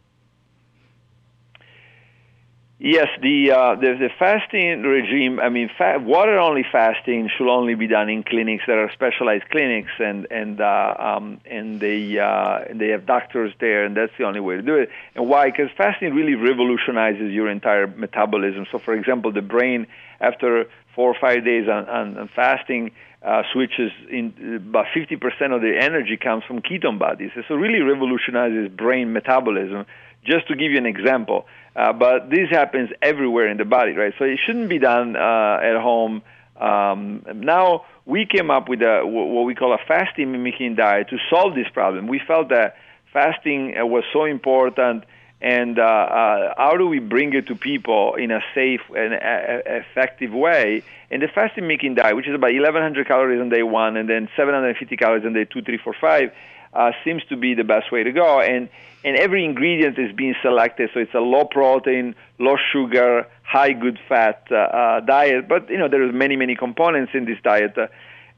Yes, 2.85 3.07
the, 3.23 3.53
uh, 3.53 3.77
the, 3.77 3.95
the 3.95 4.11
fasting 4.19 4.83
regime. 4.83 5.39
I 5.39 5.51
mean, 5.51 5.71
fa- 5.79 6.03
water 6.03 6.37
only 6.41 6.65
fasting 6.65 7.31
should 7.39 7.49
only 7.49 7.77
be 7.77 7.87
done 7.87 8.09
in 8.09 8.25
clinics 8.25 8.65
that 8.67 8.77
are 8.77 8.91
specialized 8.93 9.49
clinics, 9.51 9.93
and 10.01 10.27
and 10.33 10.61
uh, 10.61 10.95
um, 10.99 11.41
and 11.49 11.79
they 11.79 12.19
uh, 12.19 12.65
they 12.75 12.89
have 12.89 13.07
doctors 13.07 13.55
there, 13.61 13.85
and 13.85 13.97
that's 13.97 14.11
the 14.19 14.25
only 14.25 14.41
way 14.41 14.57
to 14.57 14.63
do 14.63 14.75
it. 14.75 14.91
And 15.15 15.29
why? 15.29 15.53
Because 15.53 15.71
fasting 15.77 16.13
really 16.13 16.35
revolutionizes 16.35 17.31
your 17.31 17.49
entire 17.49 17.87
metabolism. 17.87 18.67
So, 18.73 18.81
for 18.81 18.95
example, 18.95 19.31
the 19.31 19.43
brain 19.43 19.87
after 20.21 20.65
four 20.97 21.09
or 21.09 21.17
five 21.21 21.45
days 21.45 21.69
on, 21.69 21.89
on, 21.89 22.19
on 22.19 22.31
fasting 22.35 22.91
uh, 23.23 23.45
switches 23.53 23.93
in 24.11 24.35
about 24.57 24.87
50% 24.87 25.23
of 25.55 25.63
the 25.63 25.79
energy 25.81 26.17
comes 26.17 26.43
from 26.49 26.61
ketone 26.61 26.99
bodies. 26.99 27.31
So, 27.47 27.55
really 27.55 27.81
revolutionizes 27.81 28.73
brain 28.77 29.13
metabolism. 29.13 29.87
Just 30.25 30.47
to 30.49 30.55
give 30.55 30.71
you 30.71 30.79
an 30.79 30.87
example, 30.87 31.47
uh, 31.75 31.93
but 31.93 32.29
this 32.29 32.51
happens 32.51 32.91
everywhere 33.01 33.49
in 33.49 33.57
the 33.57 33.65
body, 33.65 33.93
right? 33.93 34.13
So 34.19 34.25
it 34.25 34.39
shouldn't 34.45 34.69
be 34.69 34.79
done 34.79 35.17
uh, 35.17 35.59
at 35.63 35.81
home. 35.81 36.23
Um, 36.61 37.25
now 37.35 37.87
we 38.05 38.27
came 38.27 38.51
up 38.51 38.69
with 38.69 38.83
a, 38.83 39.03
what 39.05 39.45
we 39.45 39.55
call 39.55 39.73
a 39.73 39.79
fasting 39.89 40.33
mimicking 40.33 40.75
diet 40.75 41.09
to 41.09 41.19
solve 41.31 41.55
this 41.55 41.69
problem. 41.73 42.09
We 42.09 42.21
felt 42.27 42.51
that 42.51 42.77
fasting 43.13 43.75
uh, 43.79 43.87
was 43.87 44.05
so 44.13 44.25
important, 44.25 45.05
and 45.41 45.79
uh, 45.79 45.83
uh, 45.83 46.55
how 46.57 46.77
do 46.77 46.87
we 46.87 46.99
bring 46.99 47.33
it 47.33 47.47
to 47.49 47.55
people 47.55 48.15
in 48.15 48.31
a 48.31 48.41
safe 48.55 48.83
and 48.95 49.15
a- 49.15 49.63
effective 49.67 50.33
way? 50.33 50.83
And 51.11 51.23
the 51.23 51.29
fasting 51.29 51.65
mimicking 51.65 51.95
diet, 51.95 52.17
which 52.17 52.29
is 52.29 52.35
about 52.35 52.53
1,100 52.53 53.07
calories 53.07 53.41
on 53.41 53.49
day 53.49 53.63
one, 53.63 53.97
and 53.97 54.09
then 54.09 54.29
750 54.37 54.97
calories 54.97 55.25
on 55.25 55.33
day 55.33 55.45
two, 55.45 55.63
three, 55.63 55.79
four, 55.79 55.95
five 55.99 56.33
uh, 56.73 56.93
seems 57.05 57.23
to 57.29 57.37
be 57.37 57.55
the 57.55 57.65
best 57.65 57.93
way 57.93 58.03
to 58.03 58.13
go. 58.13 58.41
And 58.41 58.69
and 59.05 59.17
every 59.17 59.45
ingredient 59.45 59.99
is 59.99 60.15
being 60.15 60.37
selected, 60.43 60.91
so 60.95 61.01
it's 61.01 61.15
a 61.15 61.21
low 61.21 61.45
protein, 61.45 62.15
low 62.39 62.57
sugar, 62.73 63.27
high 63.43 63.73
good 63.73 63.99
fat 64.09 64.47
uh, 64.51 64.55
uh, 64.55 65.01
diet. 65.01 65.49
But 65.49 65.69
you 65.71 65.79
know 65.79 65.89
there 65.89 66.03
are 66.03 66.13
many 66.13 66.37
many 66.37 66.57
components 66.57 67.13
in 67.15 67.25
this 67.25 67.39
diet. 67.43 67.77
Uh, 67.77 67.89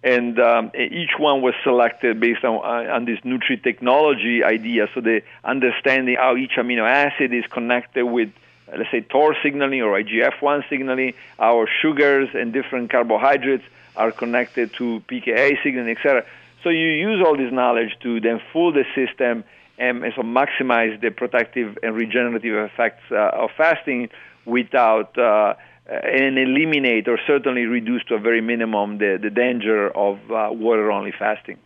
and 0.04 0.38
um, 0.38 0.70
each 0.74 1.12
one 1.18 1.40
was 1.40 1.54
selected 1.64 2.20
based 2.20 2.44
on, 2.44 2.56
uh, 2.56 2.92
on 2.92 3.06
this 3.06 3.18
Nutri 3.20 3.62
technology 3.62 4.44
idea. 4.44 4.86
So 4.94 5.00
the 5.00 5.22
understanding 5.42 6.16
how 6.16 6.36
each 6.36 6.52
amino 6.58 6.86
acid 6.86 7.32
is 7.32 7.44
connected 7.50 8.04
with, 8.04 8.30
let's 8.68 8.90
say, 8.90 9.00
TOR 9.00 9.34
signaling 9.42 9.80
or 9.80 9.98
IGF-1 9.98 10.68
signaling, 10.68 11.14
our 11.38 11.66
sugars 11.80 12.28
and 12.34 12.52
different 12.52 12.90
carbohydrates 12.90 13.64
are 13.96 14.12
connected 14.12 14.74
to 14.74 15.02
PKA 15.08 15.62
signaling, 15.62 15.96
etc. 15.96 16.26
So 16.64 16.70
you 16.70 16.88
use 16.88 17.22
all 17.24 17.36
this 17.36 17.52
knowledge 17.52 17.90
to 18.02 18.20
then 18.20 18.40
fool 18.52 18.72
the 18.72 18.84
system 18.94 19.44
and, 19.78 20.02
and 20.02 20.12
so 20.16 20.22
maximize 20.22 21.00
the 21.00 21.10
protective 21.10 21.78
and 21.82 21.94
regenerative 21.94 22.70
effects 22.70 23.02
uh, 23.10 23.30
of 23.34 23.50
fasting 23.56 24.08
without 24.46 25.16
uh, 25.18 25.54
and 25.86 26.38
eliminate 26.38 27.06
or 27.06 27.18
certainly 27.26 27.66
reduce 27.66 28.02
to 28.04 28.14
a 28.14 28.18
very 28.18 28.40
minimum 28.40 28.98
the, 28.98 29.18
the 29.20 29.30
danger 29.30 29.90
of 29.90 30.18
uh, 30.30 30.48
water 30.50 30.90
only 30.90 31.12
fasting. 31.12 31.58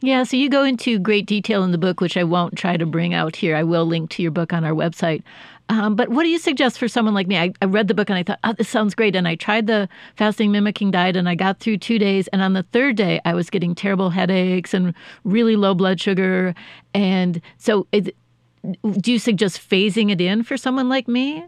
Yeah, 0.00 0.22
so 0.22 0.36
you 0.36 0.48
go 0.48 0.64
into 0.64 0.98
great 0.98 1.26
detail 1.26 1.62
in 1.64 1.72
the 1.72 1.78
book, 1.78 2.00
which 2.00 2.16
I 2.16 2.24
won't 2.24 2.56
try 2.56 2.76
to 2.76 2.86
bring 2.86 3.12
out 3.12 3.36
here. 3.36 3.54
I 3.54 3.64
will 3.64 3.84
link 3.84 4.10
to 4.10 4.22
your 4.22 4.30
book 4.30 4.52
on 4.52 4.64
our 4.64 4.72
website 4.72 5.22
um, 5.68 5.94
but 5.94 6.08
what 6.08 6.22
do 6.22 6.28
you 6.28 6.38
suggest 6.38 6.78
for 6.78 6.88
someone 6.88 7.14
like 7.14 7.26
me? 7.26 7.36
I, 7.36 7.52
I, 7.60 7.66
read 7.66 7.88
the 7.88 7.94
book 7.94 8.08
and 8.08 8.18
I 8.18 8.22
thought, 8.22 8.38
oh, 8.44 8.54
this 8.54 8.68
sounds 8.68 8.94
great. 8.94 9.14
And 9.14 9.28
I 9.28 9.34
tried 9.34 9.66
the 9.66 9.88
fasting 10.16 10.50
mimicking 10.50 10.90
diet 10.90 11.16
and 11.16 11.28
I 11.28 11.34
got 11.34 11.60
through 11.60 11.78
two 11.78 11.98
days. 11.98 12.26
And 12.28 12.40
on 12.40 12.54
the 12.54 12.62
third 12.72 12.96
day, 12.96 13.20
I 13.24 13.34
was 13.34 13.50
getting 13.50 13.74
terrible 13.74 14.08
headaches 14.08 14.72
and 14.72 14.94
really 15.24 15.56
low 15.56 15.74
blood 15.74 16.00
sugar. 16.00 16.54
And 16.94 17.42
so, 17.58 17.86
it, 17.92 18.16
do 18.82 19.12
you 19.12 19.18
suggest 19.18 19.58
phasing 19.58 20.10
it 20.10 20.20
in 20.20 20.42
for 20.42 20.56
someone 20.56 20.88
like 20.88 21.06
me? 21.06 21.44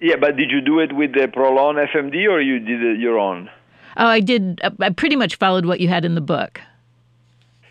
Yeah, 0.00 0.16
but 0.16 0.36
did 0.36 0.50
you 0.50 0.60
do 0.60 0.80
it 0.80 0.92
with 0.94 1.12
the 1.12 1.28
Prolon 1.28 1.86
FMD 1.88 2.28
or 2.28 2.40
you 2.40 2.58
did 2.58 2.82
it 2.82 2.98
your 2.98 3.18
own? 3.18 3.48
Oh, 3.96 4.06
I 4.06 4.18
did. 4.20 4.60
I 4.80 4.90
pretty 4.90 5.14
much 5.14 5.36
followed 5.36 5.66
what 5.66 5.78
you 5.78 5.88
had 5.88 6.04
in 6.04 6.16
the 6.16 6.20
book. 6.20 6.60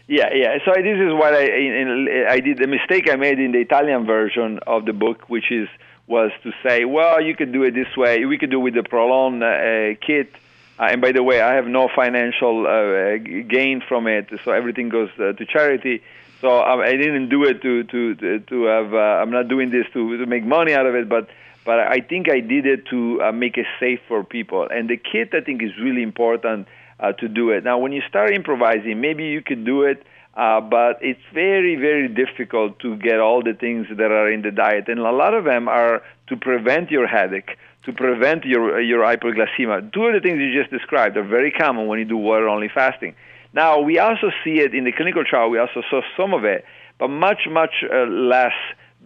Yeah, 0.07 0.29
yeah. 0.33 0.57
So 0.65 0.73
this 0.73 0.99
is 0.99 1.13
what 1.13 1.33
I 1.33 1.45
in, 1.45 2.25
I 2.29 2.39
did. 2.39 2.57
The 2.57 2.67
mistake 2.67 3.09
I 3.09 3.15
made 3.15 3.39
in 3.39 3.53
the 3.53 3.59
Italian 3.59 4.05
version 4.05 4.59
of 4.67 4.85
the 4.85 4.93
book, 4.93 5.29
which 5.29 5.49
is 5.51 5.69
was 6.07 6.31
to 6.43 6.51
say, 6.61 6.83
well, 6.83 7.21
you 7.21 7.35
could 7.35 7.53
do 7.53 7.63
it 7.63 7.73
this 7.73 7.95
way. 7.95 8.25
We 8.25 8.37
could 8.37 8.51
do 8.51 8.59
it 8.59 8.63
with 8.63 8.73
the 8.73 8.81
Prolon 8.81 9.41
uh, 9.41 9.97
kit. 10.05 10.29
Uh, 10.77 10.89
and 10.91 11.01
by 11.01 11.13
the 11.13 11.23
way, 11.23 11.39
I 11.39 11.53
have 11.53 11.67
no 11.67 11.87
financial 11.95 12.67
uh, 12.67 13.17
gain 13.17 13.81
from 13.87 14.07
it, 14.07 14.27
so 14.43 14.51
everything 14.51 14.89
goes 14.89 15.09
uh, 15.17 15.31
to 15.33 15.45
charity. 15.45 16.01
So 16.41 16.61
um, 16.61 16.81
I 16.81 16.91
didn't 16.91 17.29
do 17.29 17.45
it 17.45 17.61
to 17.61 17.83
to 17.83 18.39
to 18.39 18.63
have. 18.65 18.93
Uh, 18.93 18.97
I'm 18.97 19.31
not 19.31 19.47
doing 19.47 19.69
this 19.69 19.85
to 19.93 20.17
to 20.17 20.25
make 20.25 20.43
money 20.43 20.73
out 20.73 20.85
of 20.85 20.95
it, 20.95 21.07
but 21.07 21.29
but 21.63 21.79
I 21.79 22.01
think 22.01 22.29
I 22.29 22.41
did 22.41 22.65
it 22.65 22.87
to 22.87 23.21
uh, 23.21 23.31
make 23.31 23.57
it 23.57 23.67
safe 23.79 24.01
for 24.09 24.25
people. 24.25 24.67
And 24.69 24.89
the 24.89 24.97
kit, 24.97 25.29
I 25.33 25.39
think, 25.39 25.63
is 25.63 25.71
really 25.79 26.03
important 26.03 26.67
uh, 26.99 27.11
to 27.13 27.27
do 27.27 27.49
it. 27.51 27.63
Now, 27.63 27.77
when 27.77 27.91
you 27.91 28.01
start 28.07 28.33
improvising, 28.33 29.01
maybe 29.01 29.25
you 29.25 29.41
could 29.41 29.65
do 29.65 29.83
it, 29.83 30.03
uh, 30.35 30.61
but 30.61 30.97
it's 31.01 31.21
very, 31.33 31.75
very 31.75 32.07
difficult 32.07 32.79
to 32.79 32.95
get 32.97 33.19
all 33.19 33.43
the 33.43 33.53
things 33.53 33.87
that 33.89 34.11
are 34.11 34.31
in 34.31 34.41
the 34.41 34.51
diet, 34.51 34.87
and 34.87 34.99
a 34.99 35.11
lot 35.11 35.33
of 35.33 35.43
them 35.43 35.67
are 35.67 36.01
to 36.27 36.35
prevent 36.37 36.89
your 36.89 37.07
headache, 37.07 37.51
to 37.85 37.93
prevent 37.93 38.45
your 38.45 38.81
your 38.81 39.03
hyperglycemia. 39.03 39.93
Two 39.93 40.05
of 40.05 40.13
the 40.13 40.21
things 40.21 40.39
you 40.39 40.57
just 40.59 40.71
described 40.71 41.17
are 41.17 41.23
very 41.23 41.51
common 41.51 41.87
when 41.87 41.99
you 41.99 42.05
do 42.05 42.17
water-only 42.17 42.69
fasting. 42.73 43.15
Now, 43.53 43.81
we 43.81 43.99
also 43.99 44.31
see 44.43 44.59
it 44.59 44.73
in 44.73 44.83
the 44.85 44.91
clinical 44.91 45.23
trial. 45.23 45.49
We 45.49 45.59
also 45.59 45.83
saw 45.89 46.01
some 46.17 46.33
of 46.33 46.43
it, 46.43 46.65
but 46.97 47.09
much, 47.09 47.41
much 47.47 47.83
uh, 47.83 48.05
less 48.05 48.53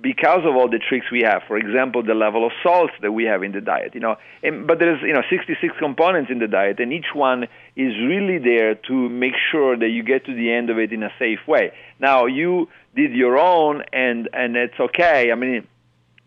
because 0.01 0.41
of 0.45 0.55
all 0.55 0.69
the 0.69 0.79
tricks 0.79 1.07
we 1.11 1.21
have. 1.21 1.43
For 1.47 1.57
example, 1.57 2.03
the 2.03 2.13
level 2.13 2.45
of 2.45 2.51
salts 2.61 2.93
that 3.01 3.11
we 3.11 3.25
have 3.25 3.43
in 3.43 3.51
the 3.51 3.61
diet. 3.61 3.93
You 3.95 4.01
know, 4.01 4.17
and, 4.43 4.67
but 4.67 4.79
there's 4.79 5.01
you 5.01 5.13
know 5.13 5.23
66 5.29 5.73
components 5.79 6.31
in 6.31 6.39
the 6.39 6.47
diet, 6.47 6.79
and 6.79 6.93
each 6.93 7.13
one 7.13 7.43
is 7.75 7.93
really 7.97 8.37
there 8.37 8.75
to 8.75 9.09
make 9.09 9.33
sure 9.51 9.77
that 9.77 9.89
you 9.89 10.03
get 10.03 10.25
to 10.25 10.33
the 10.33 10.51
end 10.51 10.69
of 10.69 10.77
it 10.77 10.91
in 10.93 11.03
a 11.03 11.11
safe 11.17 11.39
way. 11.47 11.71
Now, 11.99 12.25
you 12.25 12.69
did 12.95 13.13
your 13.13 13.37
own, 13.37 13.83
and 13.93 14.29
and 14.33 14.55
it's 14.55 14.79
okay. 14.79 15.31
I 15.31 15.35
mean. 15.35 15.67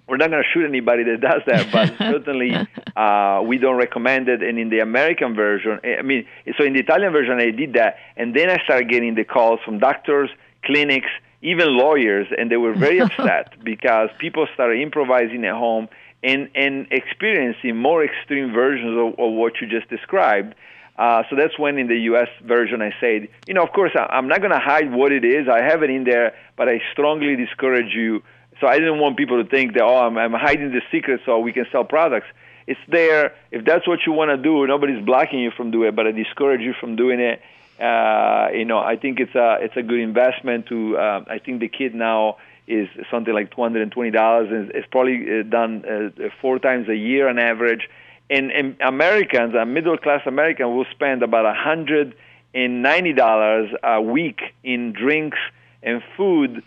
We're 0.08 0.16
not 0.16 0.30
going 0.30 0.42
to 0.42 0.48
shoot 0.52 0.66
anybody 0.66 1.04
that 1.04 1.20
does 1.20 1.42
that, 1.46 1.70
but 1.70 1.96
certainly 1.98 2.52
uh, 2.96 3.42
we 3.46 3.58
don't 3.58 3.76
recommend 3.76 4.28
it. 4.28 4.42
And 4.42 4.58
in 4.58 4.68
the 4.68 4.80
American 4.80 5.36
version, 5.36 5.78
I 5.84 6.02
mean, 6.02 6.26
so 6.58 6.64
in 6.64 6.72
the 6.72 6.80
Italian 6.80 7.12
version, 7.12 7.34
I 7.34 7.52
did 7.52 7.74
that, 7.74 7.94
and 8.16 8.34
then 8.34 8.50
I 8.50 8.60
started 8.64 8.90
getting 8.90 9.14
the 9.14 9.22
calls 9.22 9.60
from 9.64 9.78
doctors, 9.78 10.28
clinics, 10.64 11.06
even 11.42 11.76
lawyers, 11.76 12.26
and 12.36 12.50
they 12.50 12.56
were 12.56 12.74
very 12.74 13.00
upset 13.06 13.62
because 13.64 14.10
people 14.18 14.46
started 14.54 14.80
improvising 14.80 15.44
at 15.44 15.54
home 15.54 15.88
and, 16.22 16.50
and 16.54 16.86
experiencing 16.90 17.76
more 17.76 18.04
extreme 18.04 18.52
versions 18.52 18.96
of, 18.96 19.18
of 19.18 19.32
what 19.32 19.54
you 19.60 19.66
just 19.66 19.88
described. 19.88 20.54
Uh, 20.98 21.22
so 21.30 21.36
that's 21.36 21.58
when 21.58 21.78
in 21.78 21.88
the 21.88 21.98
U.S. 22.12 22.28
version 22.44 22.82
I 22.82 22.92
said, 23.00 23.28
you 23.46 23.54
know, 23.54 23.62
of 23.62 23.72
course 23.72 23.92
I, 23.94 24.04
I'm 24.10 24.28
not 24.28 24.40
going 24.40 24.52
to 24.52 24.58
hide 24.58 24.92
what 24.92 25.12
it 25.12 25.24
is. 25.24 25.48
I 25.48 25.62
have 25.62 25.82
it 25.82 25.88
in 25.88 26.04
there, 26.04 26.34
but 26.56 26.68
I 26.68 26.82
strongly 26.92 27.36
discourage 27.36 27.94
you. 27.94 28.22
So 28.60 28.66
I 28.66 28.78
didn't 28.78 28.98
want 28.98 29.16
people 29.16 29.42
to 29.42 29.48
think 29.48 29.72
that 29.74 29.82
oh, 29.82 29.96
I'm, 29.96 30.18
I'm 30.18 30.34
hiding 30.34 30.72
the 30.72 30.82
secret 30.92 31.22
so 31.24 31.38
we 31.38 31.54
can 31.54 31.64
sell 31.72 31.84
products. 31.84 32.26
It's 32.66 32.80
there. 32.86 33.34
If 33.50 33.64
that's 33.64 33.88
what 33.88 34.00
you 34.06 34.12
want 34.12 34.30
to 34.30 34.36
do, 34.36 34.66
nobody's 34.66 35.02
blocking 35.02 35.38
you 35.38 35.50
from 35.56 35.70
doing 35.70 35.88
it, 35.88 35.96
but 35.96 36.06
I 36.06 36.12
discourage 36.12 36.60
you 36.60 36.74
from 36.78 36.96
doing 36.96 37.18
it. 37.18 37.40
Uh, 37.80 38.48
you 38.52 38.64
know, 38.64 38.78
I 38.78 38.96
think 38.96 39.20
it's 39.20 39.34
a 39.34 39.58
it's 39.60 39.76
a 39.76 39.82
good 39.82 40.00
investment. 40.00 40.66
To 40.66 40.96
uh, 40.98 41.24
I 41.28 41.38
think 41.38 41.60
the 41.60 41.68
kit 41.68 41.94
now 41.94 42.36
is 42.66 42.88
something 43.10 43.32
like 43.32 43.54
two 43.54 43.62
hundred 43.62 43.82
and 43.82 43.92
twenty 43.92 44.10
dollars, 44.10 44.48
and 44.50 44.70
it's 44.74 44.86
probably 44.90 45.40
uh, 45.40 45.42
done 45.44 45.84
uh, 45.84 46.28
four 46.40 46.58
times 46.58 46.88
a 46.88 46.96
year 46.96 47.28
on 47.28 47.38
average 47.38 47.88
and, 48.30 48.52
and 48.52 48.76
Americans, 48.80 49.54
a 49.54 49.66
middle 49.66 49.98
class 49.98 50.22
American, 50.24 50.74
will 50.74 50.86
spend 50.92 51.22
about 51.22 51.44
a 51.44 51.52
hundred 51.52 52.14
and 52.54 52.82
ninety 52.82 53.12
dollars 53.12 53.70
a 53.82 54.00
week 54.00 54.40
in 54.62 54.92
drinks 54.92 55.38
and 55.82 56.02
food. 56.16 56.62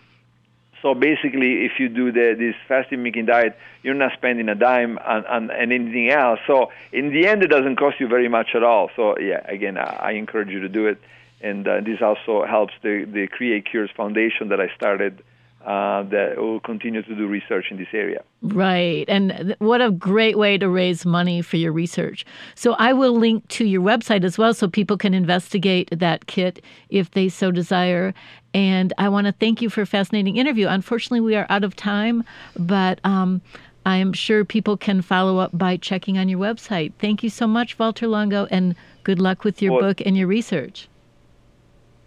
So 0.84 0.94
basically, 0.94 1.64
if 1.64 1.80
you 1.80 1.88
do 1.88 2.12
the, 2.12 2.36
this 2.38 2.54
fasting 2.68 3.02
making 3.02 3.24
diet, 3.24 3.56
you're 3.82 3.94
not 3.94 4.12
spending 4.12 4.50
a 4.50 4.54
dime 4.54 4.98
on, 4.98 5.24
on, 5.24 5.50
on 5.50 5.56
anything 5.72 6.10
else. 6.10 6.40
So 6.46 6.72
in 6.92 7.08
the 7.10 7.26
end, 7.26 7.42
it 7.42 7.46
doesn't 7.46 7.76
cost 7.76 7.98
you 7.98 8.06
very 8.06 8.28
much 8.28 8.48
at 8.54 8.62
all. 8.62 8.90
So 8.94 9.18
yeah, 9.18 9.40
again, 9.48 9.78
I, 9.78 9.96
I 10.08 10.10
encourage 10.10 10.50
you 10.50 10.60
to 10.60 10.68
do 10.68 10.86
it. 10.86 11.00
And 11.40 11.66
uh, 11.66 11.80
this 11.80 12.02
also 12.02 12.44
helps 12.44 12.74
the, 12.82 13.06
the 13.10 13.26
Create 13.28 13.64
Cures 13.64 13.88
Foundation 13.96 14.50
that 14.50 14.60
I 14.60 14.68
started 14.76 15.22
uh, 15.64 16.02
that 16.04 16.34
will 16.36 16.60
continue 16.60 17.02
to 17.02 17.14
do 17.14 17.26
research 17.26 17.66
in 17.70 17.78
this 17.78 17.88
area. 17.94 18.22
Right. 18.42 19.06
And 19.08 19.56
what 19.60 19.80
a 19.80 19.90
great 19.90 20.36
way 20.36 20.58
to 20.58 20.68
raise 20.68 21.06
money 21.06 21.40
for 21.40 21.56
your 21.56 21.72
research. 21.72 22.26
So 22.54 22.74
I 22.74 22.92
will 22.92 23.12
link 23.12 23.48
to 23.48 23.64
your 23.64 23.80
website 23.80 24.24
as 24.24 24.36
well 24.36 24.52
so 24.52 24.68
people 24.68 24.98
can 24.98 25.14
investigate 25.14 25.88
that 25.90 26.26
kit 26.26 26.62
if 26.90 27.12
they 27.12 27.30
so 27.30 27.50
desire. 27.50 28.12
And 28.52 28.92
I 28.98 29.08
want 29.08 29.26
to 29.26 29.32
thank 29.32 29.62
you 29.62 29.70
for 29.70 29.80
a 29.80 29.86
fascinating 29.86 30.36
interview. 30.36 30.68
Unfortunately, 30.68 31.20
we 31.20 31.34
are 31.34 31.46
out 31.48 31.64
of 31.64 31.74
time, 31.74 32.24
but 32.58 33.00
um, 33.04 33.40
I 33.86 33.96
am 33.96 34.12
sure 34.12 34.44
people 34.44 34.76
can 34.76 35.00
follow 35.00 35.38
up 35.38 35.56
by 35.56 35.78
checking 35.78 36.18
on 36.18 36.28
your 36.28 36.38
website. 36.38 36.92
Thank 36.98 37.22
you 37.22 37.30
so 37.30 37.46
much, 37.46 37.78
Valter 37.78 38.08
Longo, 38.08 38.46
and 38.50 38.74
good 39.02 39.18
luck 39.18 39.44
with 39.44 39.62
your 39.62 39.72
well, 39.72 39.80
book 39.80 40.02
and 40.04 40.14
your 40.16 40.26
research. 40.26 40.88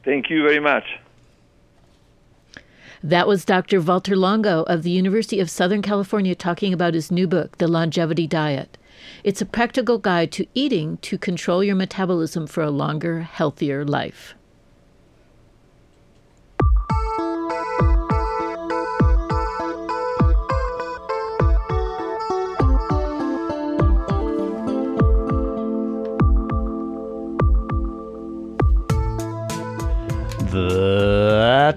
Thank 0.03 0.29
you 0.29 0.43
very 0.43 0.59
much. 0.59 0.83
That 3.03 3.27
was 3.27 3.45
Dr. 3.45 3.79
Valter 3.79 4.17
Longo 4.17 4.63
of 4.63 4.81
the 4.81 4.89
University 4.89 5.39
of 5.39 5.51
Southern 5.51 5.83
California 5.83 6.33
talking 6.33 6.73
about 6.73 6.95
his 6.95 7.11
new 7.11 7.27
book, 7.27 7.59
The 7.59 7.67
Longevity 7.67 8.25
Diet. 8.25 8.75
It's 9.23 9.41
a 9.41 9.45
practical 9.45 9.99
guide 9.99 10.31
to 10.31 10.47
eating 10.55 10.97
to 10.97 11.19
control 11.19 11.63
your 11.63 11.75
metabolism 11.75 12.47
for 12.47 12.63
a 12.63 12.71
longer, 12.71 13.21
healthier 13.21 13.85
life. 13.85 14.33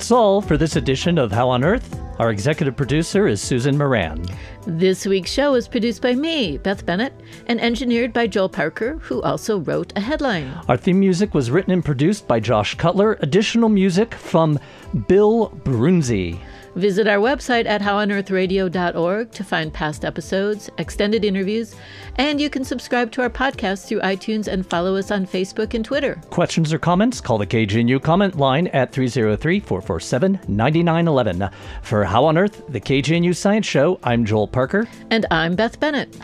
That's 0.00 0.10
all 0.10 0.40
for 0.40 0.56
this 0.56 0.76
edition 0.76 1.18
of 1.18 1.30
How 1.30 1.50
on 1.50 1.62
Earth. 1.62 2.00
Our 2.18 2.30
executive 2.30 2.74
producer 2.74 3.28
is 3.28 3.38
Susan 3.42 3.76
Moran. 3.76 4.24
This 4.66 5.04
week's 5.04 5.30
show 5.30 5.54
is 5.56 5.68
produced 5.68 6.00
by 6.00 6.14
me, 6.14 6.56
Beth 6.56 6.86
Bennett, 6.86 7.12
and 7.48 7.60
engineered 7.60 8.14
by 8.14 8.26
Joel 8.26 8.48
Parker, 8.48 8.96
who 9.02 9.20
also 9.20 9.58
wrote 9.58 9.92
a 9.96 10.00
headline. 10.00 10.58
Our 10.68 10.78
theme 10.78 11.00
music 11.00 11.34
was 11.34 11.50
written 11.50 11.74
and 11.74 11.84
produced 11.84 12.26
by 12.26 12.40
Josh 12.40 12.76
Cutler. 12.76 13.18
Additional 13.20 13.68
music 13.68 14.14
from 14.14 14.58
Bill 15.06 15.50
Broonzy. 15.64 16.40
Visit 16.76 17.08
our 17.08 17.18
website 17.18 17.66
at 17.66 17.80
howonearthradio.org 17.80 19.30
to 19.32 19.44
find 19.44 19.72
past 19.72 20.04
episodes, 20.04 20.70
extended 20.78 21.24
interviews, 21.24 21.74
and 22.16 22.40
you 22.40 22.48
can 22.48 22.64
subscribe 22.64 23.10
to 23.12 23.22
our 23.22 23.30
podcast 23.30 23.86
through 23.86 24.00
iTunes 24.00 24.46
and 24.46 24.66
follow 24.66 24.96
us 24.96 25.10
on 25.10 25.26
Facebook 25.26 25.74
and 25.74 25.84
Twitter. 25.84 26.20
Questions 26.30 26.72
or 26.72 26.78
comments? 26.78 27.20
Call 27.20 27.38
the 27.38 27.46
KGNU 27.46 28.02
comment 28.02 28.36
line 28.36 28.68
at 28.68 28.92
303 28.92 29.60
447 29.60 30.40
9911. 30.48 31.50
For 31.82 32.04
How 32.04 32.24
on 32.24 32.38
Earth, 32.38 32.62
the 32.68 32.80
KGNU 32.80 33.34
Science 33.34 33.66
Show, 33.66 33.98
I'm 34.04 34.24
Joel 34.24 34.48
Parker. 34.48 34.88
And 35.10 35.26
I'm 35.30 35.56
Beth 35.56 35.80
Bennett. 35.80 36.16